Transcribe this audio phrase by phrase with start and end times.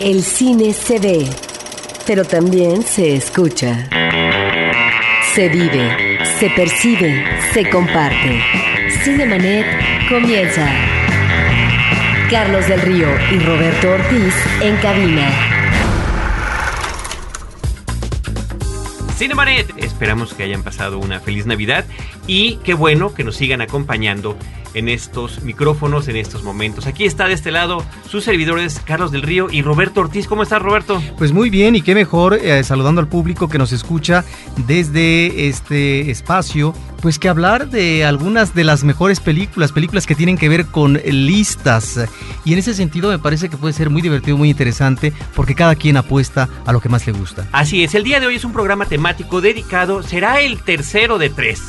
[0.00, 1.28] El cine se ve,
[2.06, 3.86] pero también se escucha.
[5.34, 8.40] Se vive, se percibe, se comparte.
[9.04, 9.66] Cinemanet
[10.08, 10.66] comienza.
[12.30, 15.30] Carlos del Río y Roberto Ortiz en cabina.
[19.18, 21.84] Cinemanet, esperamos que hayan pasado una feliz Navidad
[22.26, 24.34] y qué bueno que nos sigan acompañando
[24.74, 26.86] en estos micrófonos, en estos momentos.
[26.86, 30.26] Aquí está de este lado sus servidores Carlos del Río y Roberto Ortiz.
[30.26, 31.02] ¿Cómo estás, Roberto?
[31.18, 34.24] Pues muy bien y qué mejor eh, saludando al público que nos escucha
[34.66, 40.36] desde este espacio, pues que hablar de algunas de las mejores películas, películas que tienen
[40.36, 42.00] que ver con listas.
[42.44, 45.74] Y en ese sentido me parece que puede ser muy divertido, muy interesante, porque cada
[45.74, 47.46] quien apuesta a lo que más le gusta.
[47.52, 51.30] Así es, el día de hoy es un programa temático dedicado, será el tercero de
[51.30, 51.62] tres,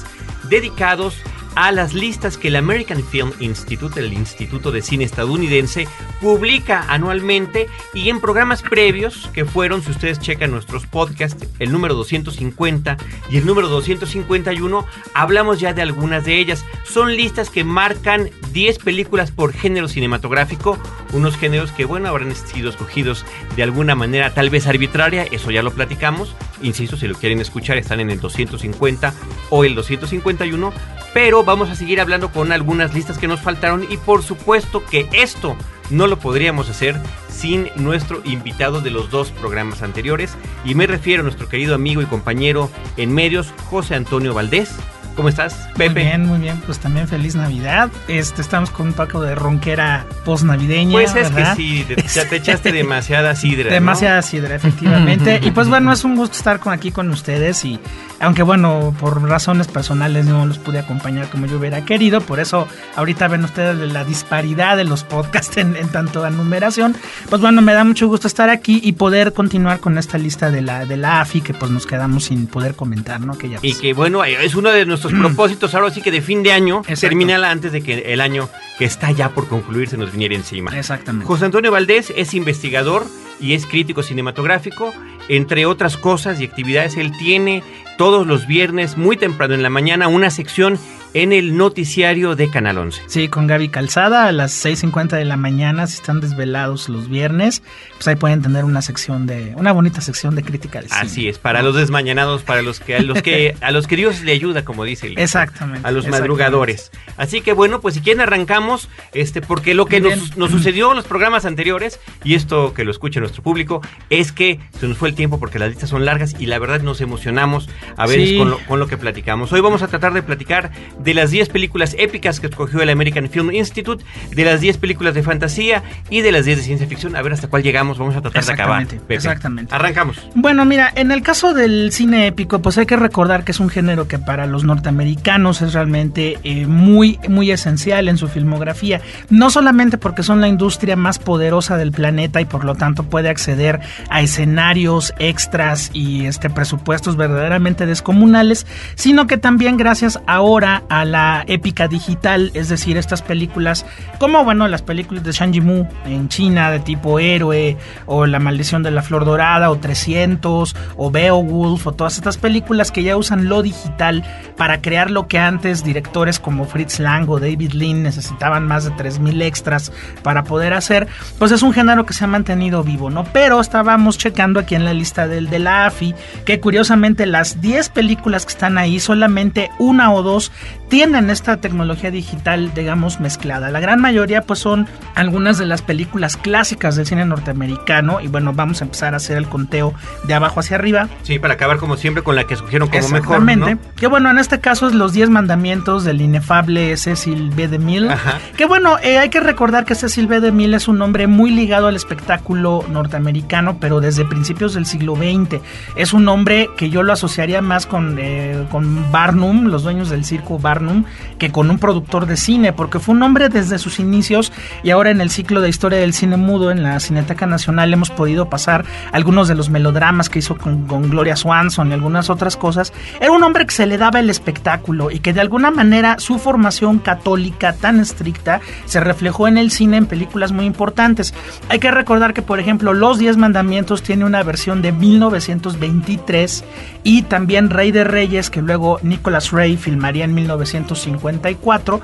[0.50, 1.41] dedicados a
[1.72, 5.88] las listas que el American Film Institute, el Instituto de Cine estadounidense,
[6.22, 11.94] publica anualmente y en programas previos que fueron, si ustedes checan nuestros podcasts, el número
[11.96, 12.98] 250
[13.30, 16.66] y el número 251, hablamos ya de algunas de ellas.
[16.86, 20.78] Son listas que marcan 10 películas por género cinematográfico,
[21.14, 25.64] unos géneros que, bueno, habrán sido escogidos de alguna manera tal vez arbitraria, eso ya
[25.64, 26.36] lo platicamos.
[26.62, 29.14] Insisto, si lo quieren escuchar, están en el 250
[29.50, 30.72] o el 251
[31.14, 35.08] pero vamos a seguir hablando con algunas listas que nos faltaron y por supuesto que
[35.12, 35.56] esto
[35.90, 40.36] no lo podríamos hacer sin nuestro invitado de los dos programas anteriores.
[40.64, 44.76] Y me refiero a nuestro querido amigo y compañero en medios José Antonio Valdés
[45.16, 45.94] ¿Cómo estás, Pepe?
[45.94, 46.62] Muy bien, muy bien.
[46.66, 47.90] Pues también feliz Navidad.
[48.08, 50.92] Este, estamos con un poco de ronquera post-navideña.
[50.92, 53.72] Pues es que sí, ya te echaste demasiada sidra.
[53.72, 55.40] Demasiada sidra, efectivamente.
[55.44, 57.66] y pues bueno, es un gusto estar con, aquí con ustedes.
[57.66, 57.80] Y
[58.20, 62.22] aunque bueno, por razones personales no los pude acompañar como yo hubiera querido.
[62.22, 66.96] Por eso ahorita ven ustedes la disparidad de los podcasts en, tanto a numeración.
[67.30, 70.62] Pues bueno, me da mucho gusto estar aquí y poder continuar con esta lista de
[70.62, 73.38] la, de la AFI que pues nos quedamos sin poder comentar, ¿no?
[73.38, 76.22] Que ya y que bueno, es uno de nuestros nuestros propósitos ahora sí que de
[76.22, 79.98] fin de año, terminala antes de que el año que está ya por concluir se
[79.98, 80.78] nos viniera encima.
[80.78, 81.26] Exactamente.
[81.26, 83.06] José Antonio Valdés es investigador
[83.42, 84.94] y es crítico cinematográfico.
[85.28, 87.64] Entre otras cosas y actividades, él tiene
[87.98, 90.80] todos los viernes, muy temprano en la mañana, una sección
[91.14, 93.04] en el noticiario de Canal 11.
[93.08, 97.62] Sí, con Gaby Calzada a las 6.50 de la mañana, si están desvelados los viernes,
[97.96, 101.02] pues ahí pueden tener una sección de, una bonita sección de crítica de cine.
[101.02, 104.22] Así es, para los desmañanados, para los que, a los que, a los que Dios
[104.22, 105.88] le ayuda, como dice el Exactamente.
[105.88, 106.92] A los madrugadores.
[107.18, 110.98] Así que bueno, pues si quieren arrancamos, este, porque lo que nos, nos, sucedió en
[110.98, 115.10] los programas anteriores, y esto que lo escuche nuestro público, es que se nos fue
[115.10, 118.50] el tiempo porque las listas son largas y la verdad nos emocionamos a veces con,
[118.50, 119.52] lo, con lo que platicamos.
[119.54, 123.30] Hoy vamos a tratar de platicar de las 10 películas épicas que escogió el American
[123.30, 127.16] Film Institute, de las 10 películas de fantasía y de las 10 de ciencia ficción.
[127.16, 128.88] A ver hasta cuál llegamos, vamos a tratar de acabar.
[129.10, 129.74] Exactamente.
[129.74, 130.18] Arrancamos.
[130.36, 133.70] Bueno, mira, en el caso del cine épico, pues hay que recordar que es un
[133.70, 139.02] género que para los norteamericanos es realmente eh, muy, muy esencial en su filmografía.
[139.30, 143.30] No solamente porque son la industria más poderosa del planeta y por lo tanto puede
[143.30, 148.66] acceder a escenarios extras y este presupuestos verdaderamente descomunales,
[148.96, 153.86] sino que también gracias ahora a la épica digital, es decir, estas películas
[154.18, 157.78] como bueno, las películas de Shang Yimou en China de tipo héroe
[158.08, 162.92] o La maldición de la flor dorada o 300 o Beowulf o todas estas películas
[162.92, 164.24] que ya usan lo digital
[164.58, 168.90] para crear lo que antes directores como Fritz Lang o David Lean necesitaban más de
[168.92, 169.92] 3000 extras
[170.24, 173.24] para poder hacer, pues es un género que se ha mantenido vivo, ¿no?
[173.26, 177.90] Pero estábamos checando aquí en la lista del de la AFI que curiosamente las 10
[177.90, 180.52] películas que están ahí solamente una o dos
[180.92, 183.72] tienen esta tecnología digital, digamos, mezclada.
[183.72, 188.20] La gran mayoría, pues, son algunas de las películas clásicas del cine norteamericano.
[188.20, 189.94] Y bueno, vamos a empezar a hacer el conteo
[190.26, 191.08] de abajo hacia arriba.
[191.24, 193.42] Sí, para acabar como siempre con la que escogieron como mejor.
[193.42, 193.80] ¿no?
[193.96, 197.70] Que bueno, en este caso es los 10 mandamientos del inefable Cecil B.
[197.70, 198.12] DeMille.
[198.12, 198.40] Ajá.
[198.58, 200.42] Que bueno, eh, hay que recordar que Cecil B.
[200.42, 205.62] DeMille es un hombre muy ligado al espectáculo norteamericano, pero desde principios del siglo XX.
[205.96, 210.26] Es un hombre que yo lo asociaría más con, eh, con Barnum, los dueños del
[210.26, 211.06] circo Barnum
[211.38, 214.52] que con un productor de cine, porque fue un hombre desde sus inicios
[214.84, 218.10] y ahora en el ciclo de historia del cine mudo en la Cineteca Nacional hemos
[218.10, 222.94] podido pasar algunos de los melodramas que hizo con, Gloria Swanson y algunas otras cosas.
[223.20, 226.40] Era un hombre que se le daba el espectáculo y que de alguna manera su
[226.40, 231.34] formación católica tan estricta se reflejó en el cine en películas muy importantes.
[231.70, 236.64] Hay que recordar que, por ejemplo, Los Diez Mandamientos tiene una versión de 1923
[237.04, 242.02] y también Rey de Reyes, que luego Nicholas Ray filmaría en 1954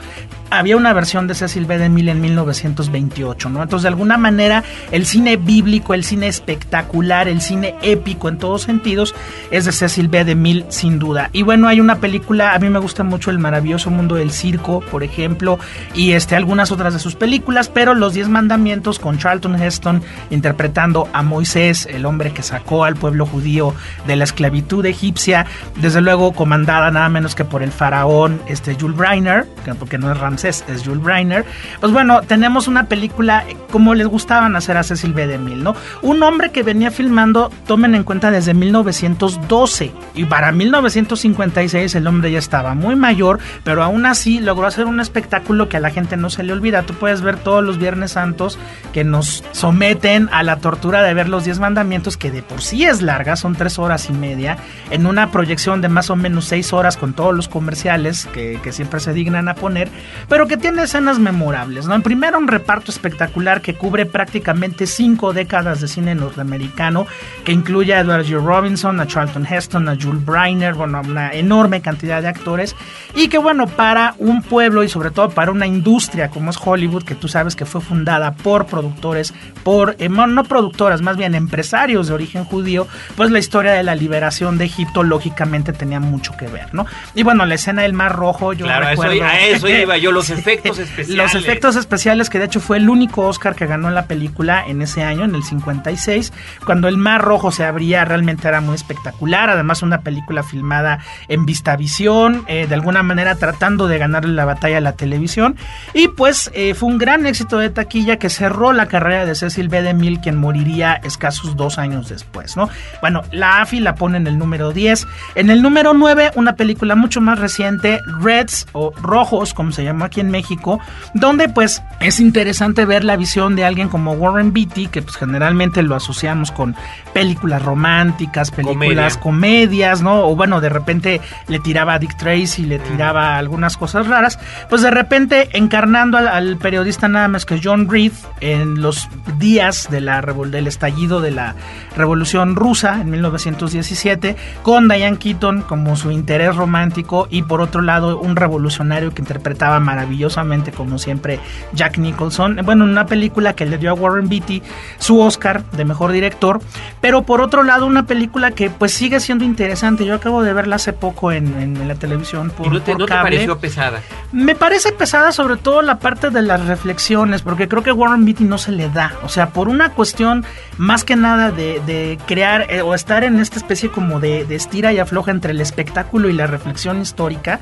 [0.50, 1.78] había una versión de Cecil B.
[1.78, 3.64] DeMille en 1928, ¿no?
[3.64, 8.64] Entonces, de alguna manera, el cine bíblico, el cine espectacular, el cine épico en todos
[8.64, 9.16] sentidos,
[9.52, 10.24] es de Cecil B.
[10.26, 11.30] DeMille, sin duda.
[11.34, 14.82] Y bueno, hay una película, a mí me gusta mucho El maravilloso mundo del circo,
[14.82, 15.60] por ejemplo,
[15.94, 21.08] y este, algunas otras de sus películas, pero Los Diez Mandamientos con Charlton Heston interpretando
[21.14, 23.74] a Moisés, el hombre que sacó al pueblo judío
[24.06, 25.46] de la esclavitud egipcia,
[25.76, 29.48] desde luego comandada nada menos que por el faraón este, Jules Breiner,
[29.80, 31.46] porque no es Ramsés, es Jules Breiner.
[31.80, 35.26] Pues bueno, tenemos una película como les gustaban hacer a Cecil B.
[35.26, 35.76] DeMille, ¿no?
[36.04, 42.32] Un hombre que venía filmando, tomen en cuenta, desde 1912 y para 1956 el hombre
[42.32, 46.18] ya estaba muy mayor, pero aún así logró hacer un espectáculo que a la gente
[46.18, 46.84] no se le olvida.
[46.84, 48.60] Tú puedes ver todos los Viernes Santos
[48.94, 52.86] que nos someten a la tortura de ver los 10 mandamientos, que de por sí
[52.86, 54.58] es larga, son tres horas y media,
[54.92, 58.72] en una proyección de más o menos seis horas con todos los comerciales que, que
[58.72, 59.90] siempre se dignan a poner,
[60.30, 61.96] pero que tiene escenas memorables, ¿no?
[61.96, 67.08] En primero un reparto espectacular que cubre prácticamente cinco décadas de cine norteamericano,
[67.44, 68.44] que incluye a Edward G.
[68.44, 72.76] Robinson, a Charlton Heston, a Jules Breiner, bueno, una enorme cantidad de actores,
[73.16, 77.04] y que bueno, para un pueblo y sobre todo para una industria como es Hollywood,
[77.04, 79.34] que tú sabes que fue fundada por productores,
[79.64, 83.96] por, eh, no productoras, más bien empresarios de origen judío, pues la historia de la
[83.96, 86.86] liberación de Egipto lógicamente tenía mucho que ver, ¿no?
[87.16, 89.14] Y bueno, la escena del Mar Rojo, yo claro, recuerdo...
[89.14, 91.34] Eso, a eso iba yo, los efectos especiales.
[91.34, 94.64] Los efectos especiales, que de hecho fue el único Oscar que ganó en la película
[94.68, 96.34] en ese año, en el 56,
[96.66, 101.46] cuando el Mar Rojo se abría, realmente era muy espectacular, además una película filmada en
[101.46, 105.56] Vistavisión, eh, de alguna manera tratando de ganarle la batalla a la televisión,
[105.94, 109.70] y pues eh, fue un gran éxito de taquilla que cerró la carrera de Cecil
[109.70, 109.82] B.
[109.82, 112.70] DeMille, quien moriría escasos dos años después, ¿no?
[113.02, 115.08] Bueno, la AFI la pone en el número 10.
[115.36, 120.07] En el número 9, una película mucho más reciente, Reds o Rojos, como se llama
[120.08, 120.80] aquí en México,
[121.14, 125.84] donde pues es interesante ver la visión de alguien como Warren Beatty, que pues generalmente
[125.84, 126.76] lo asociamos con
[127.14, 130.26] películas románticas, películas comedias, ¿no?
[130.28, 134.40] O bueno, de repente le tiraba a Dick Tracy, le tiraba algunas cosas raras,
[134.70, 139.08] pues de repente encarnando al, al periodista nada más que John Reed en los
[139.38, 141.56] días de la del estallido de la
[141.96, 148.20] Revolución Rusa en 1917, con Diane Keaton como su interés romántico y por otro lado
[148.20, 151.40] un revolucionario que interpretaba maravillosamente como siempre
[151.74, 152.60] Jack Nicholson.
[152.64, 154.62] Bueno, una película que le dio a Warren Beatty
[155.00, 156.62] su Oscar de mejor director,
[157.02, 160.06] pero por otro lado una película que pues sigue siendo interesante.
[160.06, 163.00] Yo acabo de verla hace poco en, en la televisión por, ¿Y no te, por
[163.02, 163.32] ¿no te cable.
[163.32, 164.02] pareció pesada?
[164.32, 168.44] Me parece pesada sobre todo la parte de las reflexiones, porque creo que Warren Beatty
[168.44, 169.14] no se le da.
[169.24, 170.46] O sea, por una cuestión
[170.78, 174.56] más que nada de, de crear eh, o estar en esta especie como de, de
[174.56, 177.60] estira y afloja entre el espectáculo y la reflexión histórica.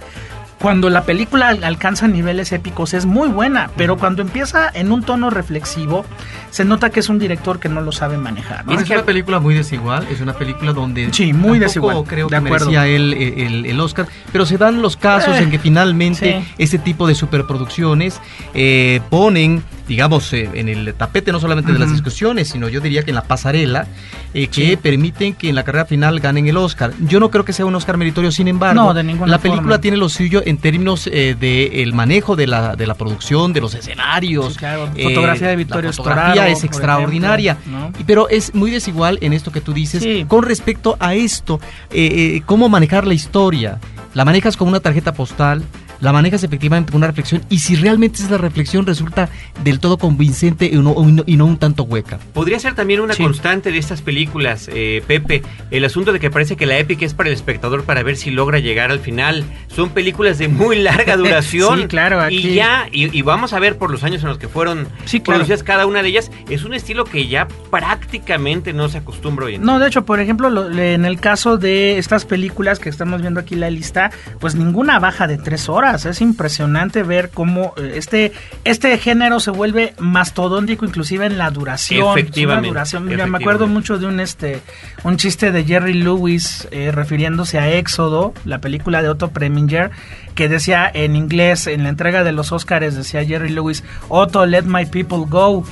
[0.59, 5.03] Cuando la película al- alcanza niveles épicos es muy buena, pero cuando empieza en un
[5.03, 6.05] tono reflexivo,
[6.49, 8.65] se nota que es un director que no lo sabe manejar.
[8.65, 8.79] ¿no?
[8.79, 12.35] Es una película muy desigual, es una película donde Sí, muy desigual, creo de que
[12.37, 12.67] acuerdo.
[12.67, 16.41] merecía él el, el- el Oscar, pero se dan los casos Eh, en que finalmente
[16.41, 16.53] sí.
[16.57, 18.21] este tipo de superproducciones
[18.53, 23.03] eh, ponen, digamos, eh, en el tapete no solamente de las discusiones, sino yo diría
[23.03, 23.87] que en la pasarela,
[24.33, 24.75] eh, que Sí.
[24.77, 26.93] permiten que en la carrera final ganen el Oscar.
[27.01, 29.61] Yo no creo que sea un Oscar meritorio, sin embargo, No, de ninguna la película
[29.63, 29.81] forma.
[29.81, 33.61] tiene lo suyo en términos eh, de el manejo de la, de la producción, de
[33.61, 34.53] los escenarios.
[34.53, 34.89] Sí, claro.
[34.95, 37.57] eh, Fotografía de la Vittorio fotografía Storaro, es extraordinaria.
[37.59, 40.25] ejemplo, Pero es muy desigual en esto que tú dices Sí.
[40.27, 41.59] con respecto a esto,
[41.91, 43.79] eh, eh, cómo manejar la historia.
[44.13, 45.63] La manejas como una tarjeta postal,
[46.01, 49.29] la manejas efectivamente con una reflexión y si realmente esa reflexión resulta
[49.63, 52.19] del todo convincente y no, y no- un tanto hueca.
[52.33, 53.21] Podría ser también una Sí.
[53.23, 57.13] constante de estas películas, eh, Pepe, el asunto de que parece que la épica es
[57.13, 59.43] para el espectador para ver si logra llegar al final.
[59.67, 61.81] Son películas de muy larga duración.
[61.81, 64.37] Sí, claro, aquí- Y ya, y, y vamos a ver por los años en los
[64.37, 65.39] que fueron Sí, claro.
[65.39, 69.55] producidas cada una de ellas, es un estilo que ya prácticamente no se acostumbra hoy
[69.55, 73.21] en No, de hecho, por ejemplo, lo- en el caso de estas películas que estamos
[73.21, 75.94] viendo aquí la lista, pues ninguna baja de tres horas.
[76.03, 78.33] Es impresionante ver cómo eh, este,
[78.65, 82.17] este género se vuelve mastodóntico, inclusive en la duración.
[82.17, 83.03] Efectivamente, duración.
[83.05, 83.43] Mira, me efectivamente.
[83.45, 84.61] acuerdo mucho de un este
[85.03, 89.91] un chiste de Jerry Lewis eh, refiriéndose a Éxodo, la película de Otto Preminger,
[90.33, 94.63] que decía en inglés, en la entrega de los Oscars, decía Jerry Lewis, Otto, let
[94.63, 95.63] my people go.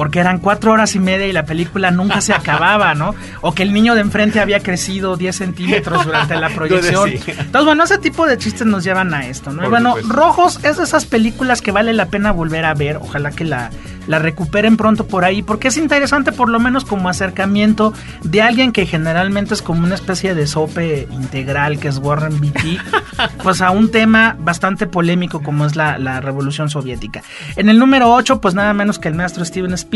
[0.00, 3.14] Porque eran cuatro horas y media y la película nunca se acababa, ¿no?
[3.42, 7.10] O que el niño de enfrente había crecido 10 centímetros durante la proyección.
[7.10, 9.62] Entonces, bueno, ese tipo de chistes nos llevan a esto, ¿no?
[9.62, 9.96] Y bueno.
[10.08, 12.96] Rojos es de esas películas que vale la pena volver a ver.
[12.96, 13.68] Ojalá que la
[14.10, 17.92] la recuperen pronto por ahí, porque es interesante por lo menos como acercamiento
[18.22, 22.78] de alguien que generalmente es como una especie de sope integral que es Warren Beatty,
[23.42, 27.22] pues a un tema bastante polémico como es la, la Revolución Soviética.
[27.54, 29.89] En el número 8, pues nada menos que el maestro Steven Spielberg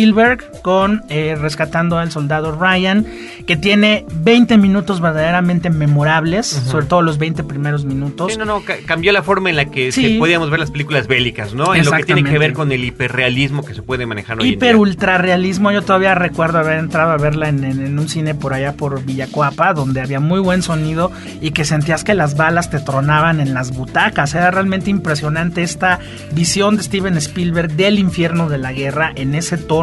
[0.62, 3.06] con eh, Rescatando al Soldado Ryan,
[3.46, 8.32] que tiene 20 minutos verdaderamente memorables, sobre todo los 20 primeros minutos.
[8.32, 11.74] Sí, no, no, cambió la forma en la que, podíamos ver las películas bélicas, ¿no?
[11.74, 14.76] En lo que tiene que ver con el hiperrealismo que se puede manejar hoy Hiper
[14.76, 19.04] ultra realismo, yo todavía recuerdo haber entrado a verla en, un cine por allá por
[19.04, 23.54] Villacuapa, donde había muy buen sonido y que sentías que las balas te tronaban en
[23.54, 24.34] las butacas.
[24.34, 26.00] Era realmente impresionante esta
[26.32, 29.73] visión de Steven Spielberg del infierno de la guerra en ese tono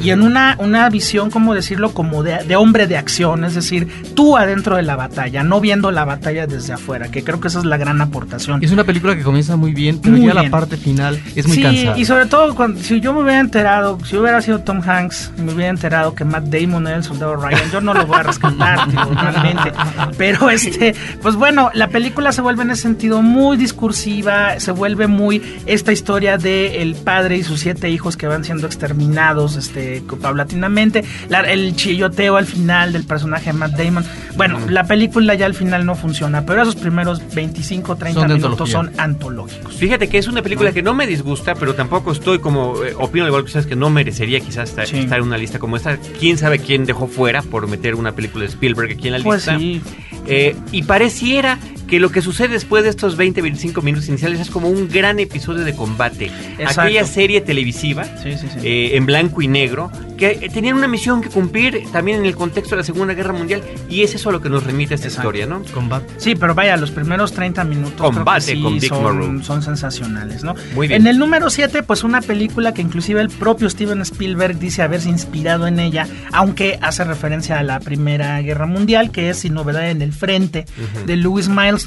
[0.00, 3.88] y en una, una visión, como decirlo, como de, de hombre de acción, es decir,
[4.14, 7.58] tú adentro de la batalla, no viendo la batalla desde afuera, que creo que esa
[7.60, 8.62] es la gran aportación.
[8.62, 11.88] Es una película que comienza muy bien, pero ya la parte final es muy sí,
[11.96, 15.52] Y sobre todo, cuando, si yo me hubiera enterado, si hubiera sido Tom Hanks, me
[15.52, 18.88] hubiera enterado que Matt Damon era el soldado Ryan, yo no lo voy a rescatar,
[19.22, 19.72] realmente.
[20.16, 25.06] Pero este, pues bueno, la película se vuelve en ese sentido muy discursiva, se vuelve
[25.06, 30.02] muy esta historia de el padre y sus siete hijos que van siendo exterminados este,
[30.20, 31.04] paulatinamente,
[31.48, 34.04] el chilloteo al final del personaje de Matt Damon.
[34.36, 38.90] Bueno, la película ya al final no funciona, pero esos primeros 25, 30 minutos son
[38.96, 39.74] antológicos.
[39.74, 43.26] Fíjate que es una película que no me disgusta, pero tampoco estoy como, eh, opino
[43.26, 45.98] igual que ustedes, que no merecería quizás estar, en una lista como esta.
[46.18, 49.46] ¿Quién sabe quién dejó fuera por meter una película de Spielberg aquí en la pues
[49.46, 49.58] lista?
[49.58, 49.82] Sí.
[50.26, 51.58] Eh, y pareciera
[51.92, 55.18] que lo que sucede después de estos 20, 25 minutos iniciales es como un gran
[55.18, 56.30] episodio de combate.
[56.66, 59.90] Aquella serie televisiva eh, en blanco y negro
[60.22, 63.62] que tenían una misión que cumplir también en el contexto de la Segunda Guerra Mundial
[63.88, 65.62] y es eso lo que nos remite a esta historia, ¿no?
[65.74, 66.14] Combate.
[66.18, 70.54] Sí, pero vaya, los primeros 30 minutos Combate con son, son, sensacionales, ¿no?
[70.74, 71.02] Muy bien.
[71.02, 75.08] En el número 7, pues una película que inclusive el propio Steven Spielberg dice haberse
[75.08, 79.90] inspirado en ella, aunque hace referencia a la Primera Guerra Mundial, que es Sin Novedad
[79.90, 80.66] en el Frente,
[81.06, 81.82] de Louis Miles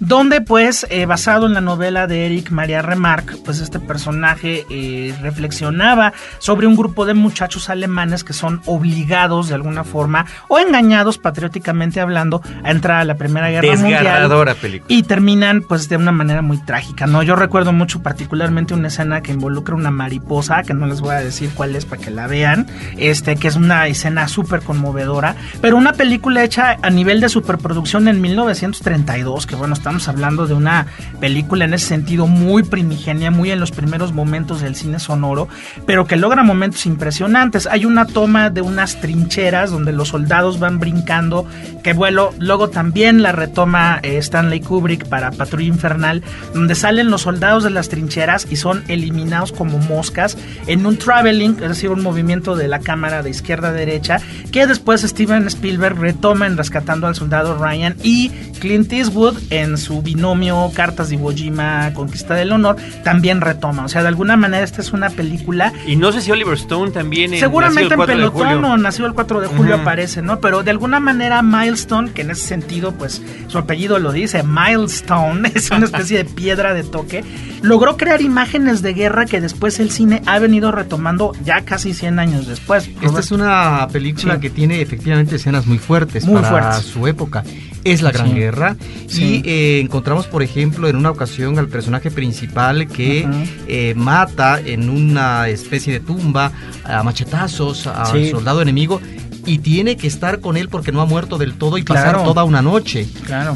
[0.00, 5.14] donde pues eh, basado en la novela de Eric Maria Remarque, pues este personaje eh,
[5.20, 11.18] reflexionaba sobre un grupo de muchachos alemanes que son obligados de alguna forma o engañados
[11.18, 14.86] patrióticamente hablando a entrar a la Primera Guerra Mundial película.
[14.88, 17.22] y terminan pues de una manera muy trágica, ¿no?
[17.22, 21.20] Yo recuerdo mucho particularmente una escena que involucra una mariposa, que no les voy a
[21.20, 25.76] decir cuál es para que la vean, este que es una escena súper conmovedora, pero
[25.76, 30.86] una película hecha a nivel de superproducción en 1932 que bueno, estamos hablando de una
[31.20, 35.48] película en ese sentido muy primigenia, muy en los primeros momentos del cine sonoro,
[35.86, 37.61] pero que logra momentos impresionantes.
[37.66, 41.46] Hay una toma de unas trincheras donde los soldados van brincando,
[41.82, 46.22] que vuelo, luego también la retoma eh, Stanley Kubrick para Patrulla Infernal,
[46.54, 51.56] donde salen los soldados de las trincheras y son eliminados como moscas en un traveling,
[51.62, 54.18] es decir, un movimiento de la cámara de izquierda a derecha,
[54.50, 60.02] que después Steven Spielberg retoma en Rescatando al Soldado Ryan y Clint Eastwood en su
[60.02, 63.84] binomio Cartas de Iwo Jima, Conquista del Honor, también retoma.
[63.84, 65.72] O sea, de alguna manera esta es una película.
[65.86, 67.32] Y no sé si Oliver Stone también.
[67.42, 70.40] Seguramente en Pelotón o Nació el 4 de julio aparece, ¿no?
[70.40, 75.50] Pero de alguna manera Milestone, que en ese sentido, pues su apellido lo dice, Milestone,
[75.54, 77.24] es una especie de piedra de toque,
[77.62, 82.18] logró crear imágenes de guerra que después el cine ha venido retomando ya casi 100
[82.18, 82.90] años después.
[83.00, 87.44] Esta es una película que tiene efectivamente escenas muy fuertes muy para su época.
[87.84, 88.76] Es la Gran Guerra.
[89.08, 93.26] Y eh, encontramos, por ejemplo, en una ocasión al personaje principal que
[93.66, 96.52] eh, mata en una especie de tumba
[96.84, 99.00] a machetazos al soldado enemigo
[99.46, 102.44] y tiene que estar con él porque no ha muerto del todo y pasar toda
[102.44, 103.06] una noche.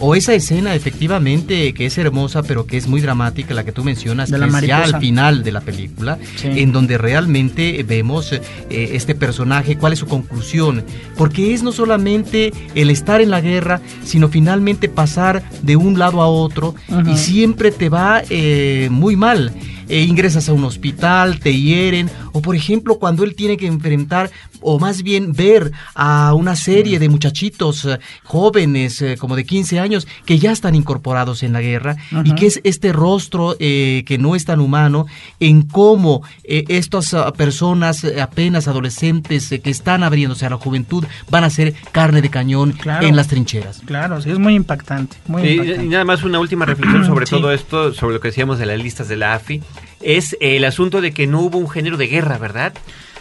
[0.00, 3.84] O esa escena efectivamente que es hermosa pero que es muy dramática, la que tú
[3.84, 8.40] mencionas, que es ya al final de la película, en donde realmente vemos eh,
[8.70, 10.84] este personaje, cuál es su conclusión,
[11.16, 16.22] porque es no solamente el estar en la guerra, sino finalmente pasar de un lado
[16.22, 16.74] a otro
[17.06, 19.52] y siempre te va eh, muy mal.
[19.88, 24.32] E ingresas a un hospital, te hieren, o por ejemplo cuando él tiene que enfrentar
[24.60, 29.80] o más bien ver a una serie de muchachitos eh, jóvenes eh, como de 15
[29.80, 34.18] años que ya están incorporados en la guerra y que es este rostro eh, que
[34.18, 35.06] no es tan humano
[35.40, 41.50] en cómo estas ah, personas apenas adolescentes que están abriéndose a la juventud van a
[41.50, 43.82] ser carne de cañón en las trincheras.
[43.84, 45.16] Claro, sí, es muy impactante.
[45.42, 48.78] Y nada más una última reflexión sobre todo esto, sobre lo que decíamos de las
[48.78, 49.62] listas de la AFI
[50.00, 52.74] es el asunto de que no hubo un género de guerra, ¿verdad?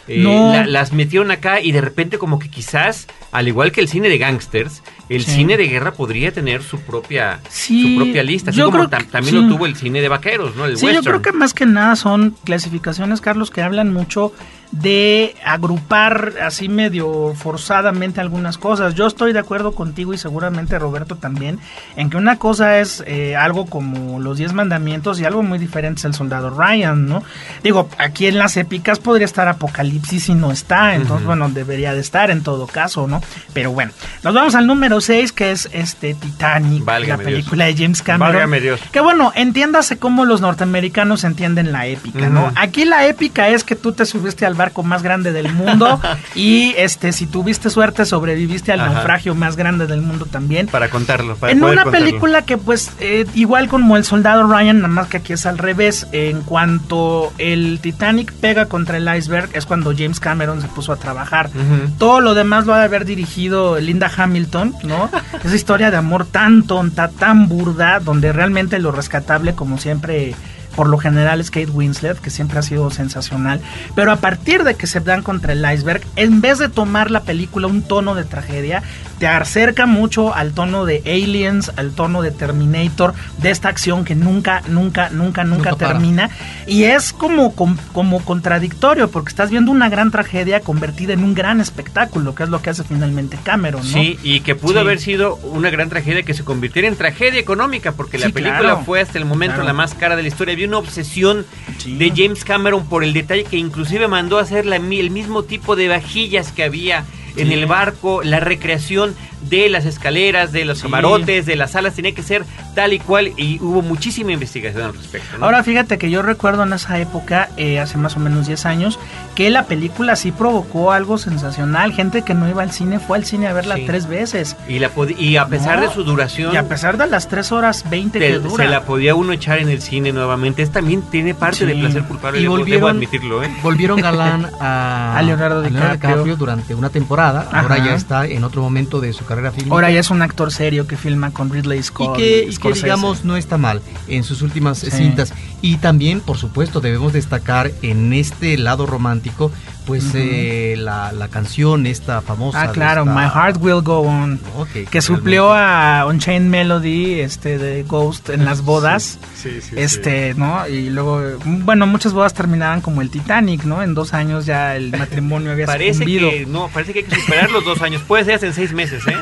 [0.08, 4.08] Eh, las metieron acá y de repente como que quizás, al igual que el cine
[4.08, 5.32] de gangsters, el Sí.
[5.32, 8.52] cine de guerra podría tener su propia, Sí, su propia lista.
[8.52, 9.42] Así yo como creo que- también sí.
[9.42, 10.66] lo tuvo el cine de vaqueros, ¿no?
[10.66, 11.04] El Sí, western.
[11.06, 14.32] yo creo que más que nada son clasificaciones, Carlos, que hablan mucho
[14.72, 18.96] de agrupar así medio forzadamente algunas cosas.
[18.96, 21.60] Yo estoy de acuerdo contigo y seguramente Roberto también
[21.96, 26.00] en que una cosa es eh, algo como los Diez Mandamientos y algo muy diferente
[26.00, 27.24] es el Soldado Ryan, ¿no?
[27.64, 32.02] Digo, aquí en las épicas podría estar Apocalipsis y no está, entonces bueno, debería de
[32.02, 33.22] estar en todo caso, ¿no?
[33.54, 33.92] Pero bueno,
[34.24, 37.40] nos vamos al número 6 que es este Titanic, Válgame la Dios.
[37.40, 38.34] película de James Cameron.
[38.34, 38.82] Válgame Dios.
[38.92, 42.52] Que bueno, entiéndase cómo los norteamericanos entienden la épica, ¿no?
[42.56, 46.00] Aquí la épica es que tú te subiste al barco más grande del mundo
[46.36, 48.94] y este si tuviste suerte sobreviviste al Ajá.
[48.94, 50.68] naufragio más grande del mundo también.
[50.68, 52.06] Para contarlo, para en poder una contarlo.
[52.08, 55.58] película que pues eh, igual como el soldado Ryan, nada más que aquí es al
[55.58, 60.92] revés, en cuanto el Titanic pega contra el iceberg es cuando James Cameron se puso
[60.92, 61.50] a trabajar.
[61.98, 65.10] Todo lo demás lo ha de haber dirigido Linda Hamilton, ¿no?
[65.44, 70.36] Esa historia de amor tan tonta, tan burda, donde realmente lo rescatable, como siempre,
[70.76, 73.62] por lo general es Kate Winslet, que siempre ha sido sensacional.
[73.96, 77.22] Pero a partir de que se dan contra el iceberg, en vez de tomar la
[77.22, 78.84] película un tono de tragedia,
[79.20, 84.16] te acerca mucho al tono de Aliens, al tono de Terminator, de esta acción que
[84.16, 85.94] nunca, nunca, nunca, nunca Nunca para.
[85.94, 86.30] termina.
[86.68, 91.34] Y es como, com- como contradictorio, porque estás viendo una gran tragedia convertida en un
[91.34, 93.88] gran espectáculo, que es lo que hace finalmente Cameron, ¿no?
[93.88, 94.80] Sí, y que pudo Sí.
[94.80, 98.84] haber sido una gran tragedia que se convirtiera en tragedia económica, porque la película claro.
[98.86, 99.68] fue hasta el momento Claro.
[99.68, 100.54] la más cara de la historia.
[100.54, 101.46] Había una obsesión
[101.78, 101.96] Sí.
[101.98, 105.76] de James Cameron por el detalle que inclusive mandó a hacer la el mismo tipo
[105.76, 107.06] de vajillas que había
[107.38, 109.14] en el barco, la recreación
[109.50, 110.84] de las escaleras, de los Sí.
[110.84, 114.94] camarotes, de las salas, tenía que ser tal y cual y hubo muchísima investigación al
[114.94, 115.38] respecto.
[115.38, 115.46] ¿no?
[115.46, 118.98] Ahora fíjate que yo recuerdo en esa época, eh, hace más o menos 10 años,
[119.36, 121.94] que la película sí provocó algo sensacional.
[121.94, 123.84] Gente que no iba al cine fue al cine a verla Sí.
[123.86, 124.56] tres veces.
[124.68, 127.28] y, la pod- y a pesar No, de su duración, Y a pesar de las
[127.28, 128.64] 3 horas 20 te- que dura.
[128.64, 130.64] se la podía uno echar en el cine nuevamente.
[130.64, 131.66] Es también tiene parte Sí.
[131.66, 133.52] de placer culpable, Y debo- debo volvieron- admitirlo, ¿eh?
[133.62, 136.36] Volvieron galán a, A Leonardo DiCaprio.
[136.36, 137.25] durante una temporada.
[137.30, 137.86] Ahora Ajá.
[137.86, 139.74] ya está en otro momento de su carrera fílmica.
[139.74, 142.16] Ahora ya es un actor serio que filma con Ridley y Scott.
[142.18, 144.92] que, y que, digamos no está mal en sus últimas Sí.
[144.92, 149.52] cintas y también por supuesto debemos destacar en este lado romántico
[149.86, 154.40] pues eh, la, la canción esta famosa Ah, claro, esta- My Heart Will Go On.
[154.58, 154.66] ¿no?
[154.90, 159.20] que, suplió a Unchained Melody este de Ghost en las bodas.
[159.36, 160.68] Sí, sí, este, ¿no?
[160.68, 163.84] Y luego, bueno, muchas bodas terminaban como el Titanic, ¿no?
[163.84, 166.30] En dos años ya el matrimonio había Parece sucumbido.
[166.32, 168.02] que no, parece que hay que superar los dos años.
[168.02, 169.16] Puede ser hasta en seis meses, ¿eh?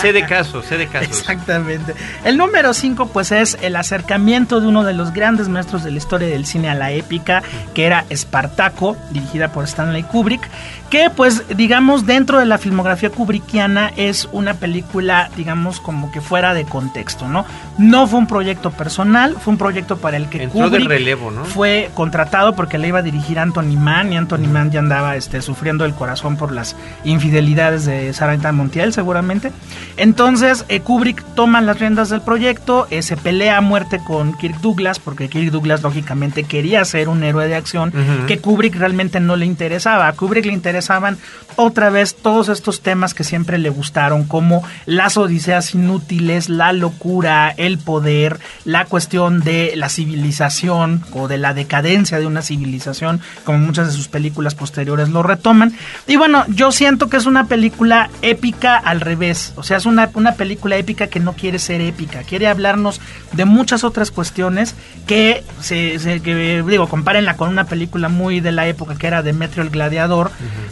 [0.00, 1.08] sé de casos, sé de casos.
[1.20, 1.94] Exactamente.
[2.24, 5.98] El número 5, pues, es el acercamiento de uno de los grandes maestros de la
[5.98, 7.42] historia del cine a la épica,
[7.74, 10.48] que era Espartaco, dirigida por Stanley Kubrick,
[10.90, 16.54] que, pues, digamos, dentro de la filmografía kubrickiana es una película, digamos, como que fuera
[16.54, 17.44] de contexto, ¿no?
[17.76, 21.30] No fue un proyecto personal, fue un proyecto para el que Entró de Kubrick relevo,
[21.30, 21.44] ¿no?
[21.44, 25.42] fue contratado porque le iba a dirigir Anthony Mann y Anthony Mann ya andaba este,
[25.42, 29.52] sufriendo el corazón por las infidelidades de Sarita Montiel seguramente.
[29.96, 34.60] Entonces eh, Kubrick toma las riendas del proyecto, eh, se pelea a muerte con Kirk
[34.60, 37.92] Douglas porque Kirk Douglas lógicamente quería ser un héroe de acción
[38.26, 39.95] que Kubrick realmente no le interesaba.
[40.02, 41.18] A Kubrick le interesaban
[41.56, 47.52] otra vez todos estos temas que siempre le gustaron como las odiseas inútiles, la locura,
[47.56, 53.58] el poder, la cuestión de la civilización o de la decadencia de una civilización, como
[53.58, 55.72] muchas de sus películas posteriores lo retoman.
[56.06, 60.10] Y bueno, yo siento que es una película épica al revés, o sea, es una,
[60.14, 63.00] una película épica que no quiere ser épica, quiere hablarnos
[63.32, 64.74] de muchas otras cuestiones
[65.06, 65.44] que
[66.66, 69.85] digo, compárenla con una película muy de la época que era Demetrio el Gladiador,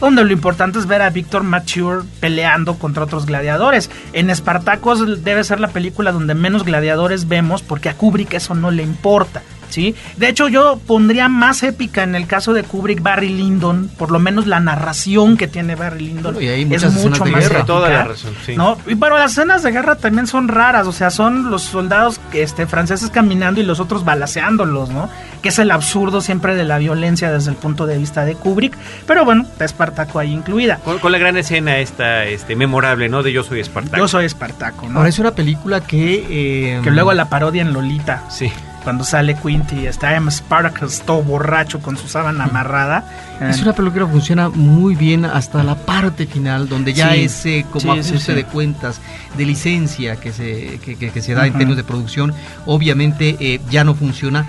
[0.00, 3.90] donde lo importante es ver a Víctor Mature peleando contra otros gladiadores.
[4.12, 8.70] En Espartacos debe ser la película donde menos gladiadores vemos porque a Kubrick eso no
[8.70, 9.42] le importa.
[9.75, 9.95] ¿Sí?
[10.17, 14.21] De hecho, yo pondría más épica en el caso de Kubrick Barry Lyndon, por lo
[14.21, 17.57] menos la narración que tiene Barry Lyndon y hay es mucho de más guerra.
[17.59, 18.55] épica, Toda la razón, sí.
[18.57, 18.79] ¿no?
[18.87, 22.67] Y pero las escenas de guerra también son raras, o sea, son los soldados este,
[22.67, 25.09] franceses caminando y los otros balaceándolos, ¿no?
[25.43, 28.77] Que es el absurdo siempre de la violencia desde el punto de vista de Kubrick,
[29.09, 30.77] pero bueno, está Espartaco ahí incluida.
[30.85, 33.25] Con, con la gran escena esta este, memorable, ¿no?
[33.25, 33.97] De Yo soy Espartaco.
[33.97, 34.99] Yo soy Espartaco, ¿no?
[34.99, 38.53] ahora es una película que eh, Que luego la parodia en Lolita, Sí.
[38.85, 40.31] Cuando sale Quinty y está M.
[40.31, 43.05] Spartacus todo borracho con su sábana amarrada.
[43.40, 47.23] Es una película que funciona muy bien hasta la parte final, donde ya Sí.
[47.25, 48.33] ese como Sí, ajuste sí.
[48.35, 49.01] de cuentas,
[49.37, 52.33] de licencia que se, que, que- que se da en términos de producción,
[52.66, 54.47] obviamente eh, ya no funciona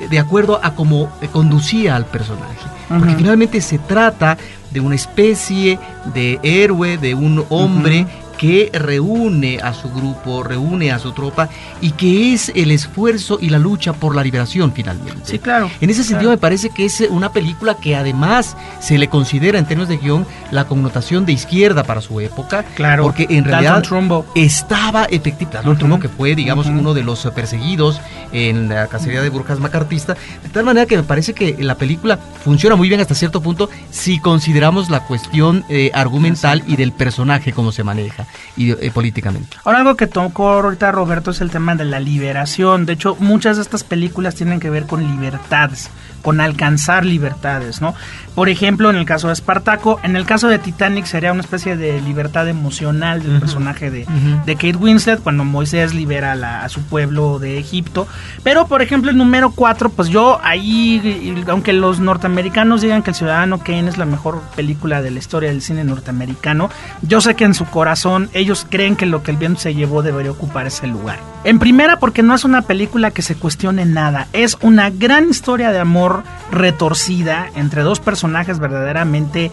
[0.00, 2.54] eh, de acuerdo a cómo eh, conducía al personaje.
[2.88, 4.36] Porque finalmente se trata
[4.70, 5.78] de una especie
[6.14, 8.06] de héroe, de un hombre.
[8.42, 11.48] Que reúne a su grupo, reúne a su tropa
[11.80, 15.20] y que es el esfuerzo y la lucha por la liberación finalmente.
[15.22, 15.70] Sí, claro.
[15.80, 16.30] En ese sentido claro.
[16.32, 20.26] me parece que es una película que además se le considera en términos de guion
[20.50, 22.64] la connotación de izquierda para su época.
[22.74, 23.04] Claro.
[23.04, 24.26] Porque en realidad Trumbo.
[24.34, 25.52] estaba efectivo.
[25.52, 28.00] Dalton Trumbo, que fue, digamos, uno de los perseguidos
[28.32, 30.16] en la cacería de brujas macartista.
[30.42, 33.70] De tal manera que me parece que la película funciona muy bien hasta cierto punto
[33.92, 38.26] si consideramos la cuestión eh, argumental y del personaje, cómo se maneja
[38.56, 39.56] eh, políticamente.
[39.64, 42.86] Ahora algo que tocó ahorita Roberto es el tema de la liberación.
[42.86, 45.90] De hecho, muchas de estas películas tienen que ver con libertades,
[46.22, 47.94] con alcanzar libertades, ¿no?
[48.34, 51.76] Por ejemplo, en el caso de Espartaco, en el caso de Titanic sería una especie
[51.76, 54.06] de libertad emocional del personaje de,
[54.46, 58.06] de Kate Winslet cuando Moisés libera a, la- a su pueblo de Egipto.
[58.42, 63.16] Pero, por ejemplo, el número 4, pues yo ahí, aunque los norteamericanos digan que El
[63.16, 66.70] Ciudadano Kane es la mejor película de la historia del cine norteamericano,
[67.02, 70.02] yo sé que en su corazón ellos creen que lo que el viento se llevó
[70.02, 71.18] debería ocupar ese lugar.
[71.44, 75.72] En primera, porque no es una película que se cuestione nada, es una gran historia
[75.72, 76.11] de amor
[76.50, 79.50] retorcida entre dos personajes verdaderamente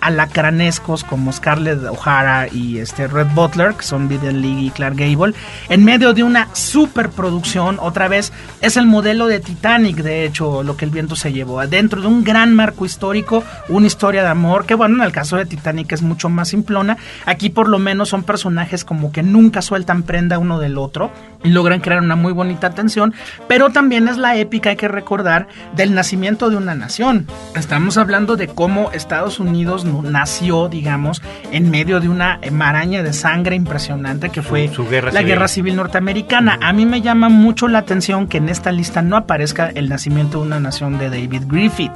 [0.00, 5.34] alacranescos como Scarlett O'Hara y este Red Butler, que son Vivian Leigh y Clark Gable,
[5.68, 10.76] en medio de una superproducción, otra vez es el modelo de Titanic, de hecho, lo
[10.76, 14.66] que el viento se llevó, dentro de un gran marco histórico, una historia de amor,
[14.66, 18.08] que bueno, en el caso de Titanic es mucho más simplona, aquí por lo menos
[18.08, 21.10] son personajes como que nunca sueltan prenda uno del otro
[21.44, 23.14] y logran crear una muy bonita tensión,
[23.46, 27.26] pero también es la épica, hay que recordar, del nacimiento de una nación.
[27.54, 31.22] Estamos hablando de cómo Estados Unidos nació, digamos,
[31.52, 35.26] en medio de una maraña de sangre impresionante que fue su guerra la civil.
[35.32, 36.58] guerra civil norteamericana.
[36.62, 40.40] A mí me llama mucho la atención que en esta lista no aparezca el nacimiento
[40.40, 41.92] de una nación de David Griffith.